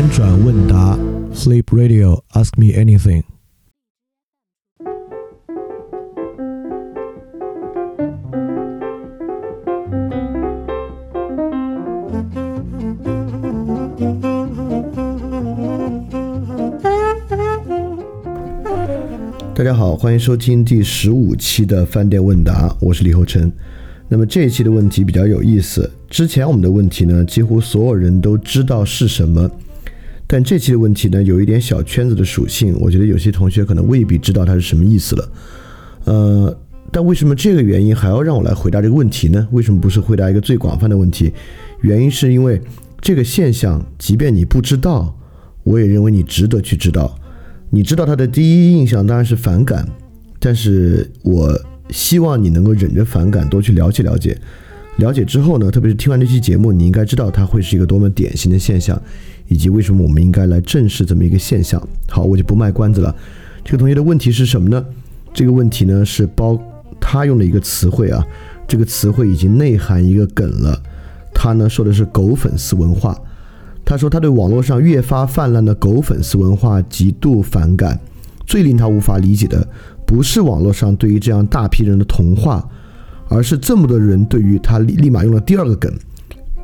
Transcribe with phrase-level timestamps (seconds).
[0.00, 0.98] 翻转问答
[1.34, 3.22] ，Sleep Radio，Ask me anything。
[19.54, 23.52] 大家好，欢迎收听第十五期的饭店问答，我是李厚成。
[24.08, 25.90] 那么这一期的问题比较有意思。
[26.08, 29.48] 之前我们的问题呢，几乎所有人都知道是什么，
[30.30, 35.32] 但这期的问题呢，有一点小圈子的属性，我觉得有些同学可能未必知道它是什么意思了。
[36.04, 36.56] 呃，
[36.92, 39.48] 但为什么这个原因还要让我来回答这个问题呢？
[39.50, 41.32] 为什么不是回答一个最广泛的问题？
[41.80, 42.62] 原因是因为
[43.00, 45.18] 这个现象，即便你不知道，
[45.64, 47.18] 我也认为你值得去知道。
[47.70, 49.88] 你知道它的第一印象当然是反感，
[50.38, 51.60] 但是我。
[51.92, 54.38] 希望你能够忍着反感，多去了解了解。
[54.98, 59.02] 了解之后呢，特别是听完这期节目，你应该知道它会是一个多么典型的现象，
[59.50, 61.82] 以及为什么我们应该来正视这么一个现象。
[62.08, 63.14] 好，我就不卖关子了。
[63.64, 64.82] 这个同学的问题是什么呢？
[65.34, 66.58] 这个问题呢是包
[67.00, 68.24] 他用的一个词汇啊，
[68.68, 70.80] 这个词汇已经内含一个梗了。
[71.34, 73.18] 他呢说的是狗粉丝文化。
[73.84, 77.98] 他说他对网络上越发泛滥的狗粉丝文化极度反感，
[78.46, 79.66] 最令他无法理解的。
[80.06, 82.64] 不是网络上对于这样大批人的同化，
[83.28, 85.92] 而是这么多人对于他立立马用了第二个梗。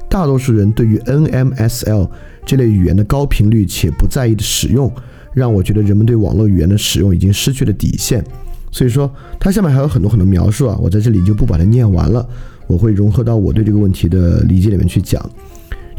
[0.08, 2.08] 大多数人对于 NMSL
[2.44, 4.90] 这类语言的高频率且不在意的使用，
[5.34, 8.24] 让我觉得人们对网络语言的使用已经失去了底线。
[8.70, 12.26] 所以说，它下面还有很多很多描述啊，我在这里就不把它念完了，
[12.66, 15.24] 我会融合到我对这个问题的理解里面去讲。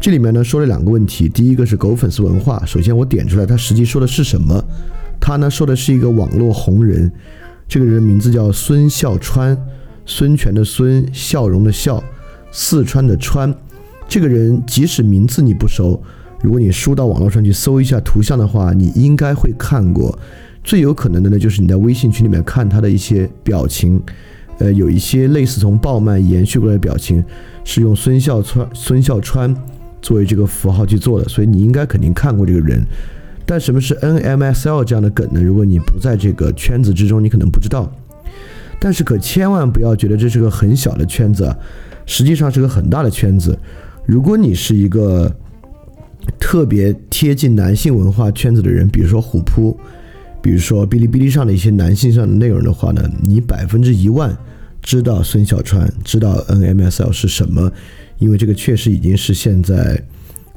[0.00, 2.62] 这里面呢说了两个问题，第一个是狗粉丝文化。
[2.64, 4.64] 首先我点出来，它实际说的是什么？
[5.20, 7.10] 他呢说的是一个网络红人。
[7.66, 9.56] 这个人名字叫孙笑川，
[10.06, 12.02] 孙权的孙，笑容的笑，
[12.50, 13.52] 四川的川。
[14.08, 16.02] 这个人即使名字你不熟，
[16.42, 20.18] 如果你输到网络上去搜一下图像的话，你应该会看过。
[20.64, 24.02] 最有可能的呢，就是你在微信群里面看他的一些表情，
[24.58, 27.22] 呃，有一些类似从暴漫延续过来的表情，
[27.64, 29.54] 是用孙笑川孙笑川
[30.00, 32.82] 作为这个符号去做的，所以你应该肯定看过这个人。
[33.46, 35.42] 但什么是 NMSL 这样的梗呢？
[35.42, 37.90] 如果你不在这个圈子之中，你可能不知道。
[38.78, 41.54] 但是可千万不要觉得这是个很小的圈子，
[42.04, 43.58] 实际上是个很大的圈子。
[44.08, 45.30] 如果你是一个
[46.40, 49.78] 特别贴近男性文化圈子的人，比如说虎扑，
[50.40, 54.34] 比如说哔哩哔哩上的一些男性上的内容的话呢，你百分之一万
[54.80, 57.70] 知道孙小川，知道 NMSL 是什么，
[58.18, 60.02] 因为这个确实已经是现在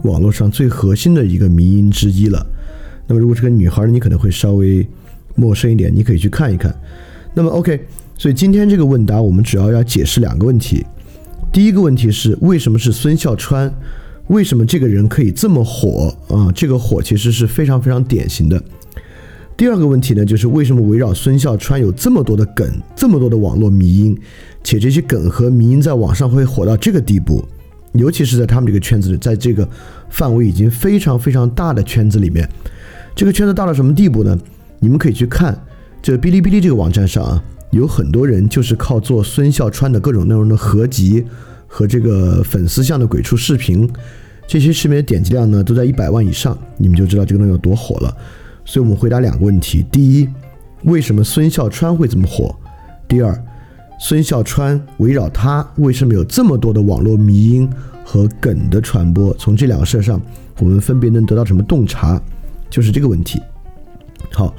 [0.04, 2.42] 网络上最核心的一个迷因之一了。
[3.06, 4.88] 那么，如果是个女孩，你可能会稍微
[5.36, 6.74] 陌生一点，你可以去看一看。
[7.34, 7.82] 那么，OK，
[8.18, 10.86] 所以今天这个问答，我们主要要解释两个问题。
[11.52, 13.74] 第一个问题是，为什么是孙笑川？
[14.28, 16.50] 为什么这个人可以这么火啊？
[16.56, 18.64] 这个火其实是非常非常典型的。
[19.58, 24.18] 第二个问题呢，就是为什么围绕孙笑川有这么多的梗，这么多的网络迷因，
[24.64, 27.44] 且这些梗和迷因在网上会火到这个地步？
[27.92, 29.68] 尤其是在他们这个圈子里，在这个
[30.10, 32.50] 范围已经非常非常大的圈子里面。
[33.14, 34.40] 这个圈子大到什么地步呢？
[34.80, 35.62] 你们可以去看，
[36.02, 41.26] 这哔哩哔哩这个网站上啊，有很多人就是靠做孙笑川的各种内容的合集
[41.68, 43.90] 和这个粉丝向的鬼畜视频，
[44.46, 48.16] 这些视频的点击量呢都在一百万以上，你们就知道这个东西有多火了。
[48.66, 50.28] 所以我们回答两个问题：第一，
[50.84, 52.54] 为什么孙笑川会这么火？
[53.08, 53.44] 第二，
[54.00, 57.70] 孙笑川围绕他为什么有这么多的网络迷因
[58.04, 59.34] 和梗的传播？
[59.36, 60.22] 从这两个事上，
[60.60, 62.22] 我们分别能得到什么洞察？
[62.70, 63.42] 就是这个问题。
[64.34, 64.54] 好，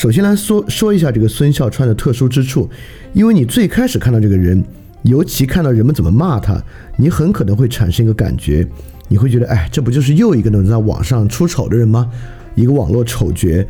[0.00, 2.66] 首先来说说一下这个孙笑川的特殊之处，
[3.12, 4.64] 因为你最开始看到这个人，
[5.02, 6.58] 尤其看到人们怎么骂他，
[6.96, 8.66] 你很可能会产生一个感觉，
[9.08, 12.10] 你会觉得，哎，这不就是又一个能在网上出丑的人吗？
[12.54, 13.62] 一个网络丑角。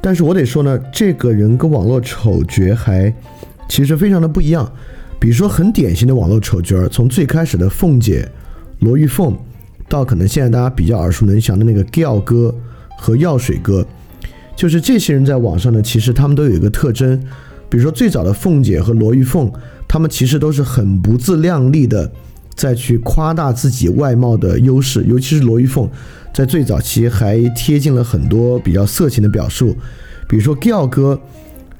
[0.00, 3.12] 但是我得说呢，这个人跟网络丑角还
[3.68, 4.66] 其实非常的不一样。
[5.20, 8.26] 比如说很典型的网络丑角，从最开始的凤姐、
[8.78, 9.36] 罗玉凤，
[9.90, 12.54] 到可能现在大家比较耳熟能详的那个 Giao 哥。
[12.98, 13.86] 和药水哥，
[14.56, 17.16] 就是这些人在网上呢，其实他们都有一个特征，
[17.68, 19.52] 比如说最早的凤姐和罗玉凤，
[19.86, 22.10] 他们其实都是很不自量力的，
[22.54, 25.88] 在去夸大自己外貌的优势，尤其是罗玉凤，
[26.32, 29.76] 在最早期还贴近了很多比较色情的表述，
[30.26, 31.20] 比如说 Giao 哥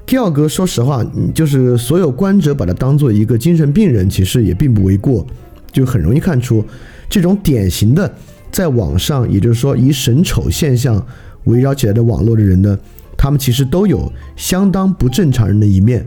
[0.07, 5.27] ，Giao 哥，说实话，就是所有观者把他当做一个精神病人，其实也并不为过，
[5.73, 6.63] 就很容易看出
[7.09, 8.15] 这种典型的。
[8.53, 11.05] 在网上，也就是说以审丑现象
[11.47, 12.79] 围绕起来的网络的人呢，
[13.17, 16.07] 他们其实都有相当不正常人的一面。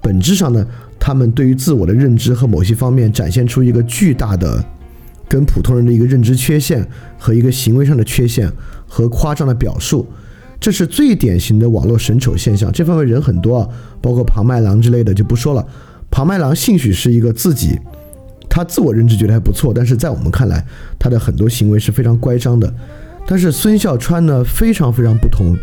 [0.00, 0.64] 本质上呢，
[0.98, 4.64] 他们对于自我的认知和某些方面展现出一个巨大的
[5.28, 6.86] 跟普通人的一个认知缺陷
[7.18, 8.50] 和一个行为上的缺陷
[8.86, 10.06] 和夸张的表述，
[10.58, 12.72] 这是最典型的网络审丑现象。
[12.72, 13.68] 这方面人很多啊，
[14.00, 15.66] 包括庞麦郎之类的就不说了。
[16.10, 17.78] 庞麦郎兴许是一个自己
[18.48, 20.66] 他自我认知觉得还不错，但是在我们看来，
[20.98, 22.72] 他的很多行为是非常乖张的。
[23.30, 25.56] 但是孙笑川呢，非常非常不同。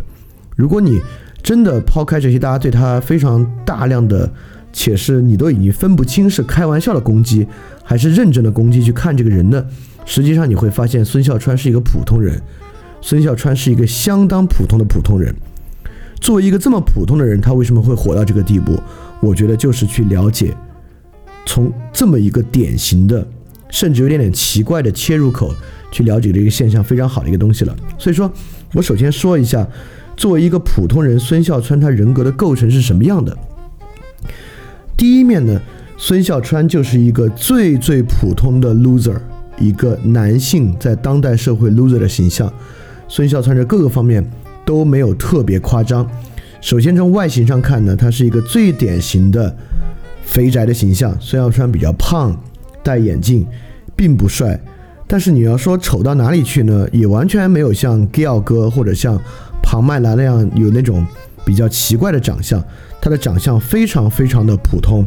[0.56, 1.02] 如果你
[1.44, 4.32] 真的抛开这些，大家对他非常大量的，
[4.72, 7.46] 且是你都已经分不清是开玩笑的攻击，
[7.84, 9.66] 还是认真的攻击去看这个人呢？
[10.06, 12.42] 实际上你会发现，孙笑川是一个普通人，
[13.02, 15.36] 孙笑川是一个相当普通的普通人。
[16.22, 18.82] 作为一个这么普通的人，他为什么会火到这个地步？
[19.20, 20.56] 我觉得就是去了解，
[21.46, 23.28] 从这么一个典型的，
[23.70, 25.54] 甚至有点点奇怪的切入口。
[25.92, 27.76] 去了解这个现象非常好的一个东西了。
[27.98, 28.32] 所以说，
[28.74, 29.68] 我首先说一下，
[30.16, 33.38] 作为一个普通人，孙笑川他人格的构成是什么样的。
[34.96, 35.62] 第一面呢，
[35.98, 39.18] 孙笑川就是一个最最普通的 loser，
[39.60, 42.52] 一个男性在当代社会 loser 的形象。
[43.08, 44.28] 孙笑川在各个方面
[44.66, 46.10] 都没有特别夸张。
[46.60, 49.56] 首先从外形上看呢，他是一个最典型的
[50.24, 51.16] 肥宅的形象。
[51.22, 52.36] 孙笑川比较胖，
[52.84, 53.46] 戴眼镜，
[53.96, 54.60] 并不帅。
[55.10, 56.86] 但是你要说丑到哪里去呢？
[56.92, 59.18] 也完全没有像 Giao 哥或者像
[59.64, 61.08] 庞麦郎那样有那种
[61.46, 62.62] 比较奇怪的长相。
[63.00, 65.06] 他的长相非常非常的普通，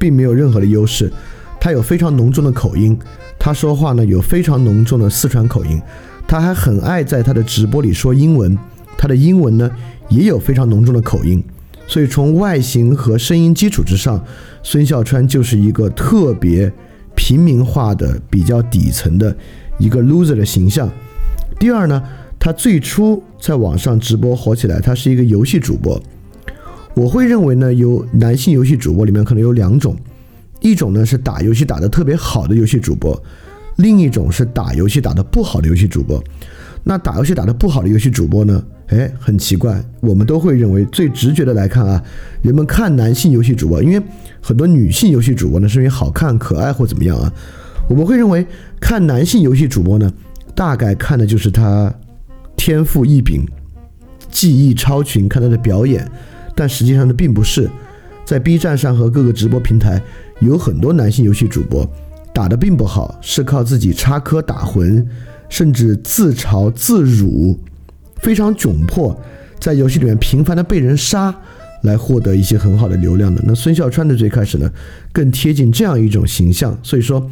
[0.00, 1.12] 并没有任何的优势。
[1.60, 2.98] 他有非常浓重的口音，
[3.38, 5.80] 他说话呢有非常浓重的四川口音。
[6.26, 8.58] 他还很爱在他的直播里说英文，
[8.98, 9.70] 他的英文呢
[10.08, 11.40] 也有非常浓重的口音。
[11.86, 14.24] 所以从外形和声音基础之上，
[14.64, 16.72] 孙笑川就是一个特别。
[17.14, 19.36] 平民化的比较底层的
[19.78, 20.90] 一个 loser 的形象。
[21.58, 22.02] 第二呢，
[22.38, 26.00] 他最初在网上直播火起来，他是一个游戏主播。
[26.94, 29.96] 我会认为呢，有男性游戏主播里面可能有两种，
[30.60, 33.20] 一种呢是打游戏打得特别好的游戏主播，
[33.76, 36.22] 另一种是打游戏打得不好的游戏主播。
[36.84, 38.62] 那打游戏打得不好的游戏主播呢？
[38.88, 42.02] 哎，很奇怪，我们都会认为最直觉的来看啊，
[42.42, 44.02] 人们看男性游戏主播，因为
[44.42, 47.32] 很多女性游戏主播呢是因为好看、可爱或怎么样啊，
[47.88, 48.46] 我们会认为
[48.78, 50.12] 看男性游戏主播呢，
[50.54, 51.92] 大概看的就是他
[52.56, 53.46] 天赋异禀、
[54.30, 56.06] 技艺超群，看他的表演，
[56.54, 57.70] 但实际上呢并不是，
[58.26, 60.00] 在 B 站上和各个直播平台
[60.40, 61.90] 有很多男性游戏主播
[62.34, 65.02] 打得并不好，是靠自己插科打诨，
[65.48, 67.58] 甚至自嘲自辱。
[68.22, 69.14] 非常窘迫，
[69.60, 71.34] 在游戏里面频繁的被人杀，
[71.82, 73.42] 来获得一些很好的流量的。
[73.44, 74.72] 那孙笑川的最开始呢，
[75.12, 76.78] 更贴近这样一种形象。
[76.82, 77.30] 所以说，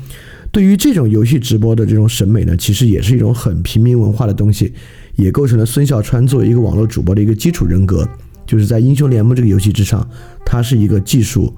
[0.51, 4.75] 对于这种游戏直播的这种审美呢，其实也是一种很平民文化的东西，
[5.17, 8.07] 也构成了孙笑川作为一个网络主播的一个基础人格。
[8.45, 10.07] 就是在英雄联盟这个游戏之上，
[10.45, 11.51] 他是一个技术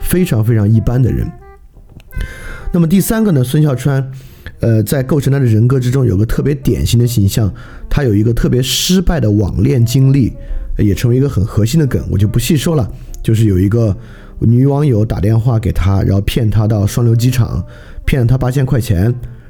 [0.00, 1.30] 非常非常一般的人。
[2.72, 4.10] 那么第三个呢，孙笑川。
[4.60, 7.50] 呃，在构成他的人格之中，有个特别典型的形象，
[7.88, 10.34] 他有一个特别失败的网恋经历，
[10.76, 12.90] 也成为一个很核心的梗，我就不细说了。
[13.22, 13.96] 就是有一个
[14.38, 17.64] 女网友打电话给他，然后骗他到双流机场，
[18.04, 19.04] 骗了他八千块钱，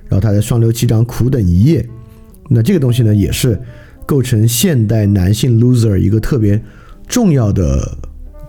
[0.08, 1.84] 然后他在双流机场苦等一夜。
[2.48, 3.60] 那这个东西呢，也是
[4.06, 6.62] 构成现代男性 loser 一个特别
[7.08, 7.98] 重要的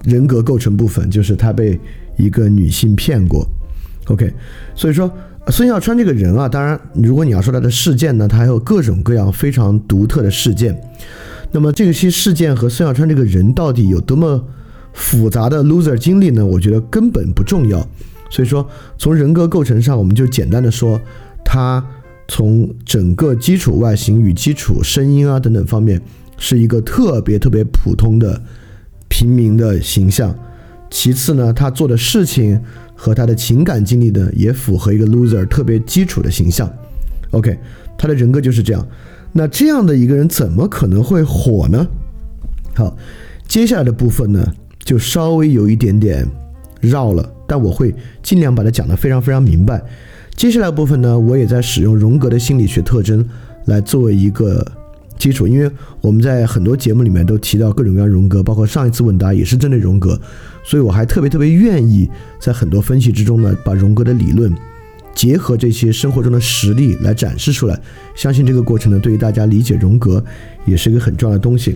[0.04, 1.80] 人格构成部分，就是他被
[2.18, 3.48] 一个女性骗过。
[4.06, 4.32] OK，
[4.76, 5.12] 所以说。
[5.48, 10.80] 孙笑川这个人啊，当然，如果你要说他的事件呢，他还有各种各样非常独特的事件。
[11.52, 14.42] 那么这些事件和孙笑川这个人到底有多么
[14.94, 16.46] 复杂的 loser 经历呢？
[16.46, 17.86] 我觉得根本不重要。
[18.30, 18.66] 所以说，
[18.98, 21.02] 从人格构成上，我们就简单的说，
[21.44, 21.84] 他
[22.28, 26.00] 从整个基础外形与基础声音啊等等方面，
[26.38, 28.42] 是一个特别特别普通的
[29.10, 30.34] 平民的形象。
[30.90, 32.62] 其次呢，他做的事情。
[33.04, 36.72] 和他的情感经历呢，也符合一个 loser 特别基础的形象。
[37.32, 37.58] OK，
[37.98, 38.88] 他的人格就是这样。
[39.32, 41.88] 那这样的一个人怎么可能会火呢？
[42.76, 42.96] 好，
[43.48, 44.54] 接下来的部分呢，
[44.84, 46.28] 就稍微有一点点
[46.80, 47.92] 绕了，但我会
[48.22, 49.82] 尽量把它讲得非常非常明白。
[50.36, 53.28] 接下来部分呢，我也在使用荣格的心理学特征
[53.66, 54.64] 来作为一个
[55.18, 60.22] 基础，因为我们在很多节目里面都提到各种各样荣格，包括上一次问答也是针对荣格。
[60.64, 64.54] 所以我还特别特别愿意在很多分析之中呢，把荣格的理论
[65.14, 67.80] 结合这些生活中的实例来展示出来。
[68.16, 70.24] 相信这个过程呢，对于大家理解荣格
[70.66, 71.76] 也是一个很重要的东西。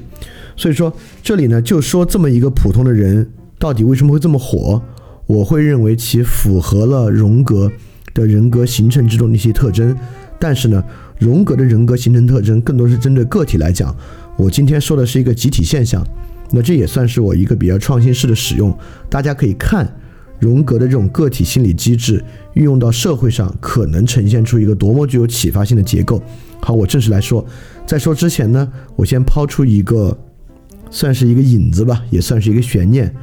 [0.55, 3.27] 所以说这里呢，就说这么一个普通的人
[3.59, 4.81] 到底为什么会这么火？
[5.27, 7.71] 我会认为其符合了荣格
[8.13, 9.97] 的人格形成之中的一些特征。
[10.37, 10.83] 但是呢，
[11.17, 13.95] 荣格的人格形成特征更多是针对个体来讲。
[14.37, 16.05] 我今天说的是一个集体现象。
[16.51, 18.77] 那这也算是我一个比较创新式的使用，
[19.09, 19.91] 大家可以看
[20.39, 22.23] 荣格的这种个体心理机制
[22.53, 26.21] 运用到社会上，可能呈现出一个多么具有启发性的结构。
[26.61, 27.45] 好，我正式来说，
[27.85, 30.17] 在说之前呢，我先抛出一个，
[30.89, 33.13] 算是一个引子吧，也算是一个悬念。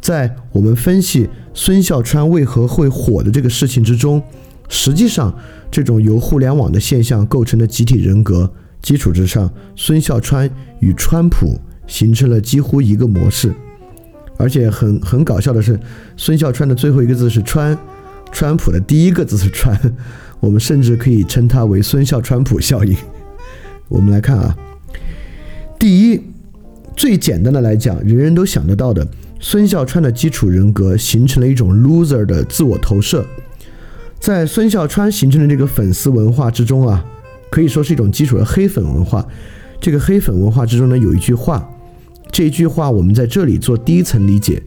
[0.00, 4.22] 在我们分析孙笑川为何会火的这个事情之中，
[4.68, 5.36] 实际上
[5.70, 10.48] 这种由互联网的现象构成的集体人格基础之上，孙笑川
[10.80, 11.60] 与川普
[11.90, 13.52] 形成了几乎一个模式。
[14.38, 15.78] 而且很很搞笑的是，
[16.16, 17.76] 孙笑川的最后一个字是川，
[18.32, 19.78] 川普的第一个字是川，
[20.40, 22.96] 我们甚至可以称它为孙笑川普效应。
[23.88, 24.56] 我们来看啊，
[25.78, 26.22] 第一，
[26.96, 29.06] 最简单的来讲，人人都想得到的。
[29.40, 33.26] 孙笑川的基础人格形成了一种 loser 的自我投射，
[34.18, 37.04] 在孙笑川形成的这个粉丝文化之中啊，
[37.50, 39.26] 可以说是一种基础的黑粉文化。
[39.80, 41.66] 这个黑粉文化之中呢，有一句话，
[42.30, 44.62] 这句话我们在这里做第一层理解，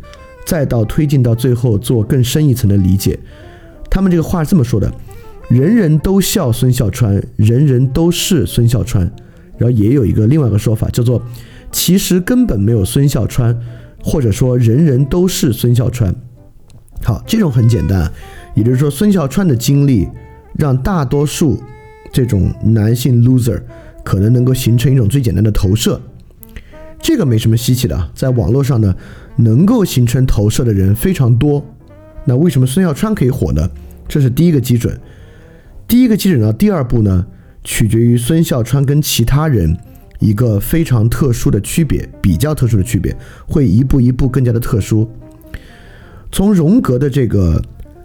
[0.46, 3.18] 再到推进到最后做更深一层的理解。
[3.90, 4.94] 他们这个话是这么说的：
[5.50, 9.10] 人人都笑孙笑川，人人都是孙笑川。
[9.58, 11.22] 然后也有一个另外一个说法，叫做
[11.72, 13.58] 其实根本没有孙笑川。
[14.06, 16.14] 或者说，人人都是孙笑川。
[17.04, 18.12] 好，这种很简单，
[18.54, 20.10] 也就是说，孙笑川的经历
[20.58, 21.58] 让大多数
[22.12, 23.62] 这种男性 loser
[24.04, 26.02] 可能能够形成一种最简单的投射。
[27.04, 28.96] 这个没什么稀奇的，在网络上呢，
[29.36, 31.64] 能够形成投射的人非常多。
[32.24, 33.70] 那为什么孙笑川可以火呢？
[34.08, 34.98] 这是第一个基准。
[35.86, 37.28] 第一个基准呢，第二步呢，
[37.62, 39.78] 取决于孙笑川跟其他人。
[40.20, 43.14] 一个非常特殊的区别，比较特殊的区别，
[43.46, 45.06] 会一步一步更加的特殊。
[46.32, 47.62] 从荣格的这个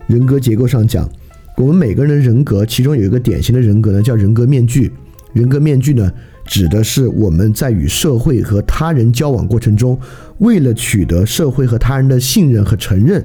[0.09, 1.09] 人格结构上讲，
[1.57, 4.91] 我们每个人的人格，其中有一个典型的人格呢，叫人格面具。
[5.33, 6.11] 人格面具呢，
[6.49, 9.97] 指的是我们在与社会和他人交往过程中，
[10.39, 13.23] 为了取得社会和他人的信任和承认，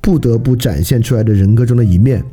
[0.00, 2.24] 不得不展现出来的人格中的一面。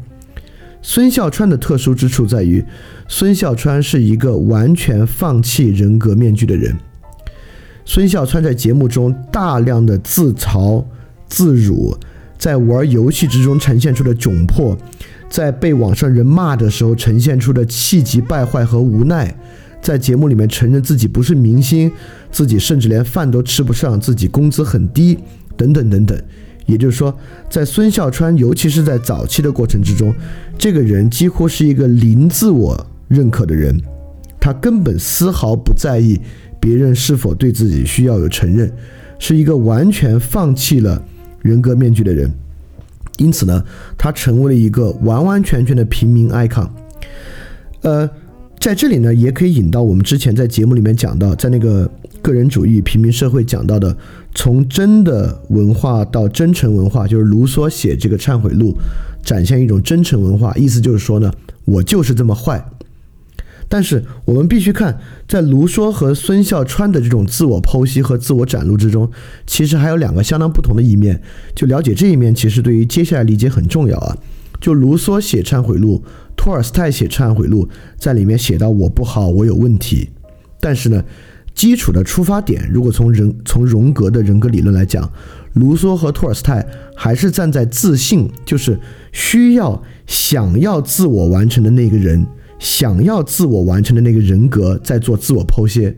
[0.83, 2.63] 孙笑川的特殊之处在于，
[3.07, 6.77] 孙笑川是一个完全放弃人格面具的人。
[7.83, 10.85] 孙笑川在节目中大量的自嘲、
[11.27, 11.97] 自辱，
[12.37, 14.77] 在玩游戏之中呈现出的窘迫，
[15.27, 19.35] 在被网上人骂的时候呈现出的气急败坏和无奈，
[19.83, 21.91] 在节目里面承认自己不是明星，
[22.31, 25.19] 自己甚至连饭都吃不上，自己工资很低，
[25.57, 26.19] 等等等等。
[26.65, 27.13] 也就是说，
[27.49, 30.15] 在孙笑川，尤其是在早期的过程之中，
[30.57, 33.77] 这个人几乎是一个零自我认可的人，
[34.39, 36.17] 他根本丝毫不在意
[36.61, 38.71] 别人是否对自己需要有承认，
[39.19, 41.03] 是一个完全放弃了
[41.41, 42.31] 人格面具的人。
[43.17, 43.61] 因此呢，
[43.97, 46.69] 他成为了一个完完全全的平民 icon。
[47.81, 48.09] 呃，
[48.63, 51.91] 在这里呢，也可以引到我们之前在节目里面讲到，在那个。
[52.21, 53.97] 个人主义平民社会讲到的，
[54.33, 58.73] 从真的文化到真诚文化，就是卢梭写这个忏悔录，
[59.21, 60.53] 展现一种真诚文化。
[60.55, 61.29] 意思就是说呢，
[61.65, 62.65] 我就是这么坏。
[63.67, 69.11] 但是我们必须看，在卢梭和孙笑川的这种自我剖析和自我展露之中，
[69.45, 71.21] 其实还有两个相当不同的一面。
[71.53, 74.17] 就了解这一面，其实对于接下来理解很重要啊。
[74.61, 76.01] 就卢梭写忏悔录，
[76.43, 80.09] 托尔斯泰写忏悔录，在里面写到我不好，我有问题。
[80.59, 81.01] 但是呢。
[81.55, 85.07] 基础的出发点，如果从人从荣格的人格理论来讲，
[85.53, 88.79] 卢梭和托尔斯泰还是站在自信，就是
[89.11, 92.25] 需要想要自我完成的那个人，
[92.57, 95.95] 想要自我完成的那个人格在做自我剖析。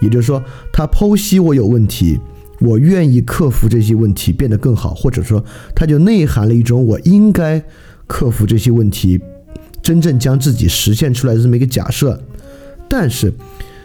[0.00, 2.18] 也就是说，他剖析我有问题，
[2.58, 7.62] 我愿意克服这些问题变得更好，或者说，他就内含了一种我应该
[8.08, 9.20] 克服这些问题，
[9.86, 12.20] 真正将自己实现出来的这么一个假设。
[12.88, 13.32] 但是。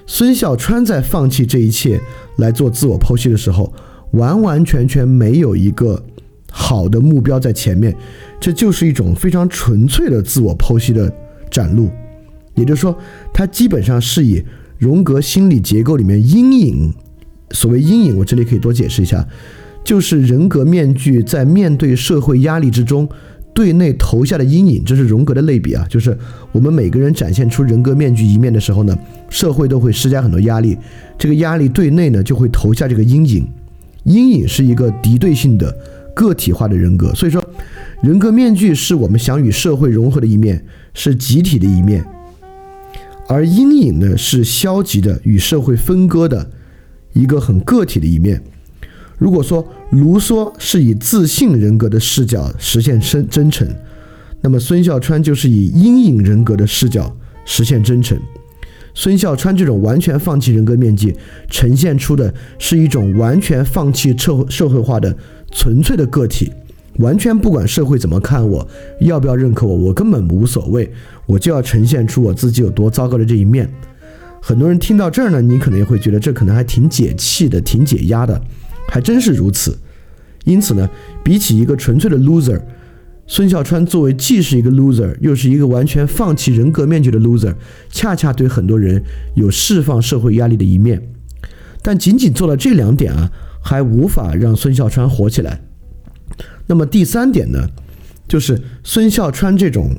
[0.08, 1.98] 孙笑川在放弃这一切
[2.38, 3.72] 来做自我剖析的时候，
[4.14, 6.04] 完完全全没有一个
[6.52, 7.96] 好的目标在前面，
[8.38, 11.10] 这就是一种非常纯粹的自我剖析的
[11.50, 11.90] 展露。
[12.56, 12.98] 也就是说，
[13.32, 14.44] 他基本上是以
[14.78, 16.94] 荣格心理结构里面阴影，
[17.52, 19.26] 所谓阴影，我这里可以多解释一下，
[19.86, 23.08] 就是人格面具在面对社会压力之中。
[23.54, 26.18] 对内投下的阴影，这是荣格的类比啊，就是
[26.52, 28.98] 我们每个人展现出人格面具一面的时候呢，
[29.30, 30.78] 社会都会施加很多压力，
[31.18, 33.48] 这个压力对内呢就会投下这个阴影，
[34.04, 35.76] 阴影是一个敌对性的
[36.16, 37.44] 个体化的人格，所以说
[38.02, 42.06] 人格面具是我们想与社会融合的一面，是集体的一面，
[43.28, 46.50] 而阴影呢是消极的与社会分割的
[47.14, 48.42] 一个很个体的一面。
[49.22, 53.68] 如果说卢梭是以自信人格的视角实现真真诚，
[54.42, 58.20] 那么孙笑川就是以阴影人格的视角实现真诚。
[58.96, 61.16] 孙笑川这种完全放弃人格面具，
[61.52, 65.16] 呈现出的是一种完全放弃社会社会化的
[65.52, 66.52] 纯粹的个体，
[66.96, 68.68] 完全不管社会怎么看我，
[69.02, 70.92] 要不要认可我，我根本无所谓，
[71.28, 73.72] 我就要呈现出我自己有多糟糕的这一面。
[74.42, 78.42] 很多人听到这儿呢，你可能也会觉得这可能还挺解气的，挺解压的，
[78.92, 79.78] 还真是如此。
[80.44, 80.90] 因此呢，
[81.24, 82.62] 比起一个纯粹的 loser，
[83.26, 87.56] 孙笑川作为既是一个 loser，又是一个完全放弃人格面具的 loser，
[87.90, 89.02] 恰恰对很多人
[89.36, 91.02] 有释放社会压力的一面。
[91.82, 93.32] 但仅仅做到这两点啊，
[93.64, 95.62] 还无法让孙笑川火起来。
[96.68, 97.70] 那么第三点呢，
[98.28, 99.96] 就是孙笑川这种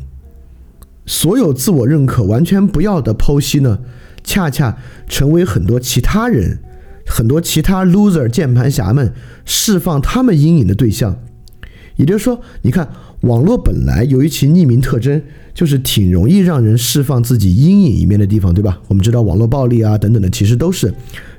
[1.07, 3.79] 所有自我认可完全不要的剖析呢，
[4.23, 4.77] 恰恰
[5.09, 6.59] 成为很多其他人、
[7.07, 9.13] 很多其他 loser 键盘侠们
[9.45, 11.19] 释放他们阴影的对象。
[11.97, 12.89] 也就是说，你看，
[13.21, 18.81] 网络本来有一其匿名特征，就是挺容易让人释放自己阴影一面的地方，对吧？
[18.89, 20.93] 我们知道网络暴力啊等等的，其实都是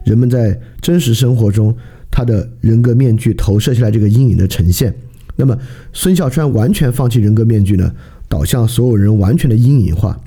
[0.05, 1.75] 人们在真实生活中
[2.11, 4.93] 他的人格面具投射下来这个阴影的呈现。
[5.35, 5.57] 那么
[5.91, 7.91] 孙笑川完全放弃人格面具呢，
[8.29, 10.19] 导向所有人完全的阴影化。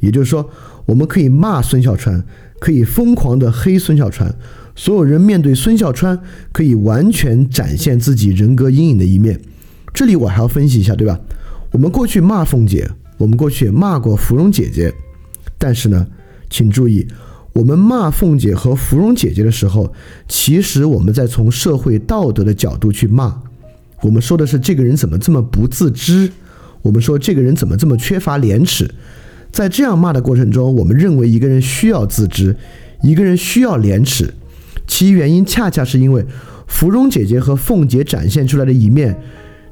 [0.00, 0.48] 也就是说，
[0.84, 2.22] 我们可以骂孙笑川，
[2.58, 4.34] 可以疯狂的黑孙笑川，
[4.80, 6.18] 所有人面对孙笑川
[6.52, 9.38] 可以完全展现自己人格阴影的一面。
[9.92, 11.20] 这里我还要分析一下，对吧？
[11.70, 14.90] 我们过去骂凤姐，我们过去也骂过芙蓉姐姐，
[15.58, 16.06] 但是呢，
[16.48, 17.06] 请注意，
[17.52, 19.92] 我们骂凤姐和芙蓉姐姐的时候，
[20.26, 23.38] 其实我们在从社会道德的角度去骂。
[24.00, 26.32] 我们说的是这个人怎么这么不自知？
[26.80, 28.90] 我们说这个人怎么这么缺乏廉耻？
[29.52, 32.56] 在这样骂的过程中，我们认为一个人需要自知，
[33.02, 34.32] 一个人需要廉耻。
[34.86, 36.24] 其原因恰恰是因为
[36.66, 39.18] 芙蓉姐姐和凤姐展现出来的一面，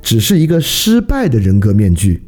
[0.02, 2.22] 只是一个失败的人格面具，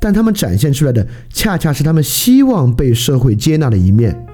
[0.00, 4.26] 但他们展现出来的恰恰是他们希望被社会接纳的一面。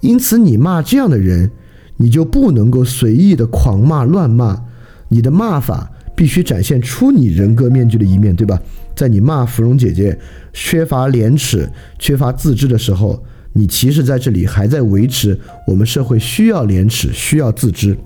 [0.00, 1.50] 因此，你骂这样的人，
[1.96, 4.64] 你就不能够随意的狂骂乱骂，
[5.08, 5.90] 你的骂法。
[6.14, 8.60] 必须展现出你人格面具的一面，对吧？
[8.94, 10.16] 在你骂芙蓉姐姐
[10.52, 11.66] 缺乏廉耻、
[11.98, 17.96] 缺乏自知的时候，你其实在这里还在维持我们社会需要廉耻、需要自知。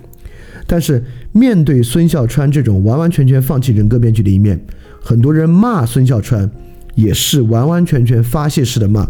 [0.67, 4.61] 但是面对孙笑川这种完完全全放弃人格面具的一面，
[5.01, 6.51] 很多人骂孙笑川
[6.95, 9.07] 也是完完全全发泄式的骂。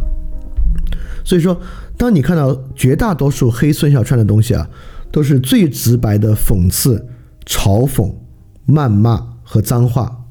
[1.24, 1.60] 所以说，
[1.96, 4.68] 当你看到绝大多数黑孙笑川的东西啊，
[5.10, 7.06] 都是最直白的讽刺、
[7.46, 8.12] 嘲讽。
[8.66, 10.24] 谩骂和脏话，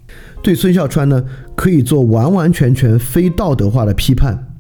[0.44, 1.24] 对孙笑川呢
[1.56, 4.55] 可以做完完全全非道德化的批判，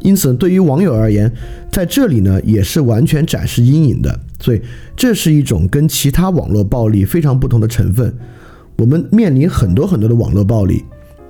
[0.00, 1.30] 因此对于网友而言，
[1.70, 4.60] 在这里呢也是完全展示阴影的，所以
[4.96, 8.12] 这是一种跟其他网络暴力非常不同的成分。
[8.76, 10.82] 我们面临很多很多的网络暴力，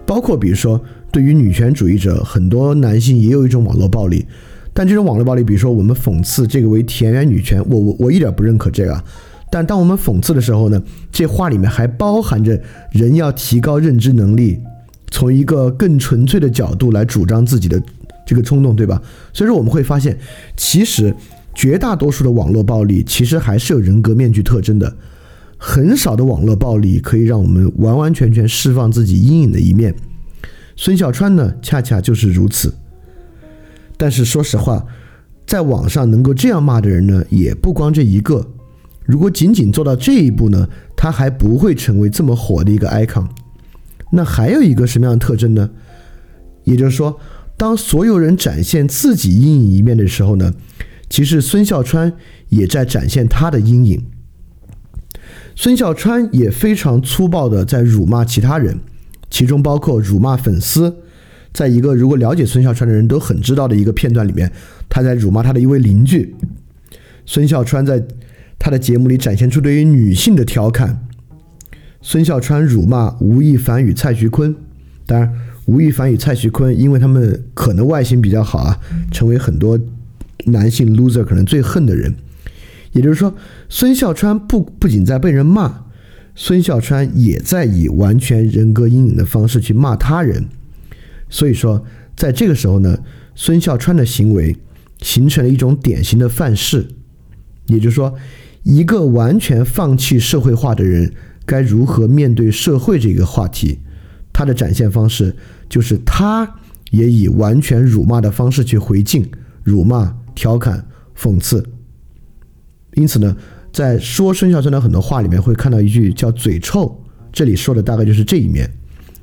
[0.06, 0.80] 包括比如说
[1.10, 4.24] 对于女权主义者，很多男性也有一种网络暴力，
[4.72, 9.02] 但这种网络暴力，比如说我们讽刺这个为田园女权，我我我一点不认可这个。
[9.50, 10.80] 但当我们讽刺的时候呢，
[11.10, 12.60] 这话里面还包含着
[12.92, 14.60] 人要提高认知能力，
[15.10, 17.82] 从一个更纯粹的角度来主张自己的
[18.30, 19.02] 这个冲动，对吧？
[19.32, 20.16] 所以说我们会发现，
[20.56, 21.12] 其实
[21.52, 24.96] 绝大多数的网络暴力其实还是有人格面具特征的，
[25.58, 29.92] 很少的网络暴力可以让我们完完全全释放自己阴影的一面。
[30.76, 32.72] 孙小川呢，恰恰就是如此。
[33.96, 34.86] 但是说实话，
[35.44, 38.46] 在网上能够这样骂的人呢，也不光这一个。
[39.04, 43.26] 如果仅仅做到这一步呢，他还不会成为这么火的一个 icon。
[44.12, 45.68] 那还有一个什么样的特征呢？
[46.64, 47.18] 也就是说，
[47.60, 50.54] 当所有人展现自己阴影一面的时候呢，
[51.10, 52.10] 其实孙笑川
[52.48, 54.02] 也在展现他的阴影。
[55.54, 58.78] 孙笑川也非常粗暴的在辱骂其他人，
[59.28, 61.02] 其中包括辱骂粉丝。
[61.52, 64.50] 在一个如果了解孙笑川的人都很知道的一个片段里面，
[64.88, 66.34] 他在辱骂他的一位邻居。
[67.26, 68.02] 孙笑川在。
[68.62, 71.08] 他的节目里展现出对于女性的调侃，
[72.02, 74.54] 孙笑川辱骂吴亦凡与蔡徐坤。
[75.06, 75.32] 当然，
[75.66, 78.78] 吴亦凡与蔡徐坤，因为他们可能外形比较好啊，
[79.10, 79.78] 成为很多
[80.46, 82.14] 男性 loser 可能最恨的人。
[82.92, 83.34] 也就是说，
[83.68, 85.84] 孙笑川不不仅在被人骂，
[86.34, 90.46] 孙笑川也在以完全人格阴影的方式去骂他人。
[91.28, 91.84] 所以说，
[92.16, 92.98] 在这个时候呢，
[93.34, 94.56] 孙笑川的行为
[95.00, 96.88] 形成了一种典型的范式，
[97.66, 98.14] 也就是说。
[98.62, 101.10] 一个完全放弃社会化的人
[101.46, 103.78] 该如何面对社会这个话题？
[104.40, 105.36] 他的展现方式
[105.68, 106.50] 就是他
[106.92, 109.30] 也以完全辱骂的方式去回敬、
[109.62, 110.82] 辱骂、调侃、
[111.14, 111.62] 讽刺。
[112.94, 113.36] 因此呢，
[113.70, 118.66] 在说孙笑川的很多话里面会看到一句叫“嘴臭”，这里说的大概就是这一面。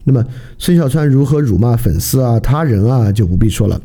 [0.04, 0.24] 那么
[0.60, 3.82] 孙笑川如何辱骂粉丝啊、他人啊，就不必说了。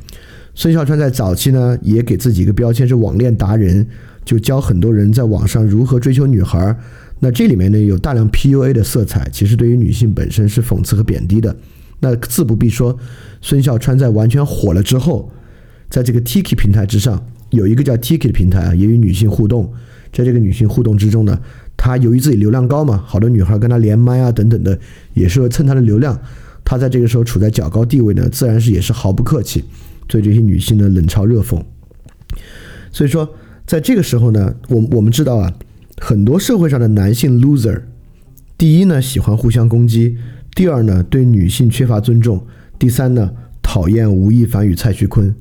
[0.55, 3.88] 孙笑川在早期呢，也给自己一个标签是网恋达人。
[4.25, 6.77] 就教很多人在网上如何追求女孩，
[7.25, 11.57] 那这里面呢有大量 PUA 的色彩，其实对于女性本身是讽刺和贬低的。
[12.01, 12.99] 那自不必说，
[13.41, 15.31] 孙笑川在完全火了之后，
[15.89, 19.73] 在这个 Tiki 平台之上有一个叫 Tiki 的平台啊，也与女性互动。
[20.13, 21.39] 在这个女性互动之中呢，
[21.77, 24.77] 他由于自己流量高嘛，好多女孩跟他连麦啊等等的，
[25.15, 26.21] 也是蹭他的流量。
[26.65, 29.63] 他在这个时候处在较高地位呢，自然是也是毫不客气，
[30.09, 31.63] 对这些女性呢冷嘲热讽。
[32.91, 33.33] 所以说，
[33.65, 35.55] 在这个时候呢，我我们知道啊。
[35.99, 37.83] 很多社会上的男性 loser，
[38.59, 40.17] 第一呢喜欢互相攻击，
[40.55, 42.45] 第二呢对女性缺乏尊重，
[42.79, 43.31] 第三呢
[43.63, 45.35] 讨厌吴亦凡与蔡徐坤。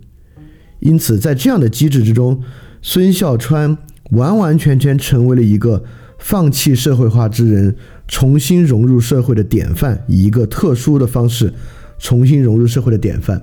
[0.80, 2.42] 因此，在这样的机制之中，
[2.82, 3.78] 孙笑川
[4.12, 5.84] 完完全全成为了一个
[6.18, 7.76] 放弃社会化之人，
[8.08, 11.54] 重新融入社会的典范，以一个特殊的方式
[12.00, 13.42] 重新融入社会的典范。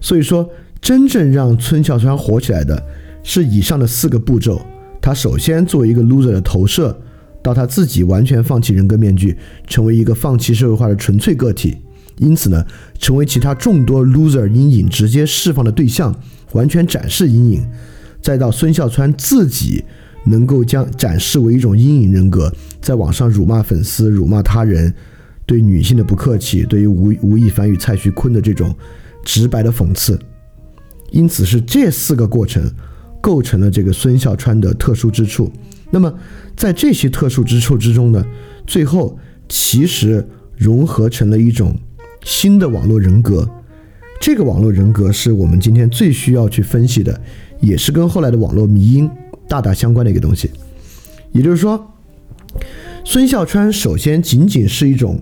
[0.00, 0.48] 所以说，
[0.80, 2.82] 真正让孙笑川火起来的
[3.22, 4.60] 是以上的四个步骤。
[5.06, 7.00] 他首先作为一个 loser 的投射，
[7.40, 9.38] 到他自己完全放弃人格面具，
[9.68, 11.76] 成为一个放弃社会化的纯粹个体，
[12.18, 12.66] 因此呢，
[12.98, 16.12] 成为其他众多 loser 阴影直接释放的对象，
[16.54, 17.64] 完全展示阴影，
[18.20, 19.84] 再到孙笑川自己
[20.24, 24.92] 能够将展示为一种阴影人格，在网上辱骂粉丝、辱骂他人，
[25.46, 28.74] 对女性的不客气，对于吴吴亦凡与蔡徐坤的这种
[29.24, 30.18] 直白的讽刺，
[31.12, 32.68] 因此是这四个过程。
[33.26, 35.50] 构成了这个孙笑川的特殊之处。
[35.90, 36.14] 那么，
[36.56, 38.24] 在这些特殊之处之中呢，
[38.68, 40.24] 最后其实
[40.56, 41.76] 融合成了一种
[42.22, 43.50] 新的网络人格。
[44.20, 47.20] 这个网络人格是我们今天最需要去分析的，
[47.58, 49.10] 也是跟后来的网络迷因
[49.48, 50.48] 大大相关的一个东西。
[51.32, 51.94] 也就是说，
[53.02, 55.20] 孙笑川首先仅仅是一种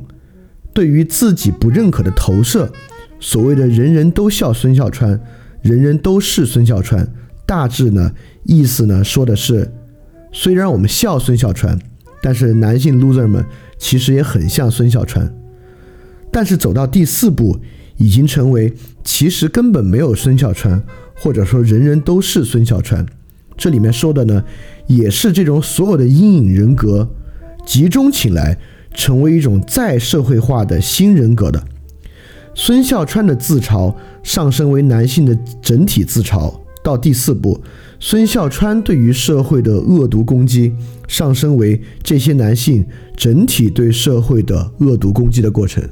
[0.75, 2.71] 对于自己不认可的投射。
[3.19, 5.19] 所谓的人人都笑孙笑川，
[5.63, 7.11] 人人都是孙笑川。
[7.47, 8.13] 大致呢，
[8.45, 9.71] 意思呢说的是，
[10.33, 11.79] 虽然我们笑孙笑川，
[12.23, 13.45] 但是男性 loser 们
[13.79, 15.33] 其实也很像孙笑川。
[16.33, 17.61] 但是走到第四步，
[17.97, 18.73] 已经成为
[19.05, 20.83] 其实根本没有孙笑川，
[21.15, 23.07] 或者说人人都是孙笑川。
[23.57, 24.43] 这里面说的呢，
[24.87, 27.09] 也是这种所有的阴影人格
[27.65, 28.59] 集中起来，
[28.93, 31.63] 成为一种再社会化的新人格的。
[32.55, 36.64] 孙笑川的自嘲上升为男性的整体自嘲。
[36.85, 37.59] 到第四步，
[37.99, 40.75] 孙笑川对于社会的恶毒攻击
[41.09, 42.85] 上升为这些男性
[43.17, 45.83] 整体对社会的恶毒攻击的过程。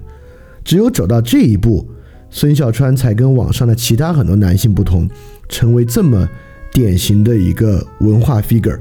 [0.63, 1.89] 只有走到这一步，
[2.29, 5.09] 孙笑川才跟网上的其他很多男性不同，
[5.49, 6.29] 成为这么
[6.75, 8.79] 典型的一个文化 figure。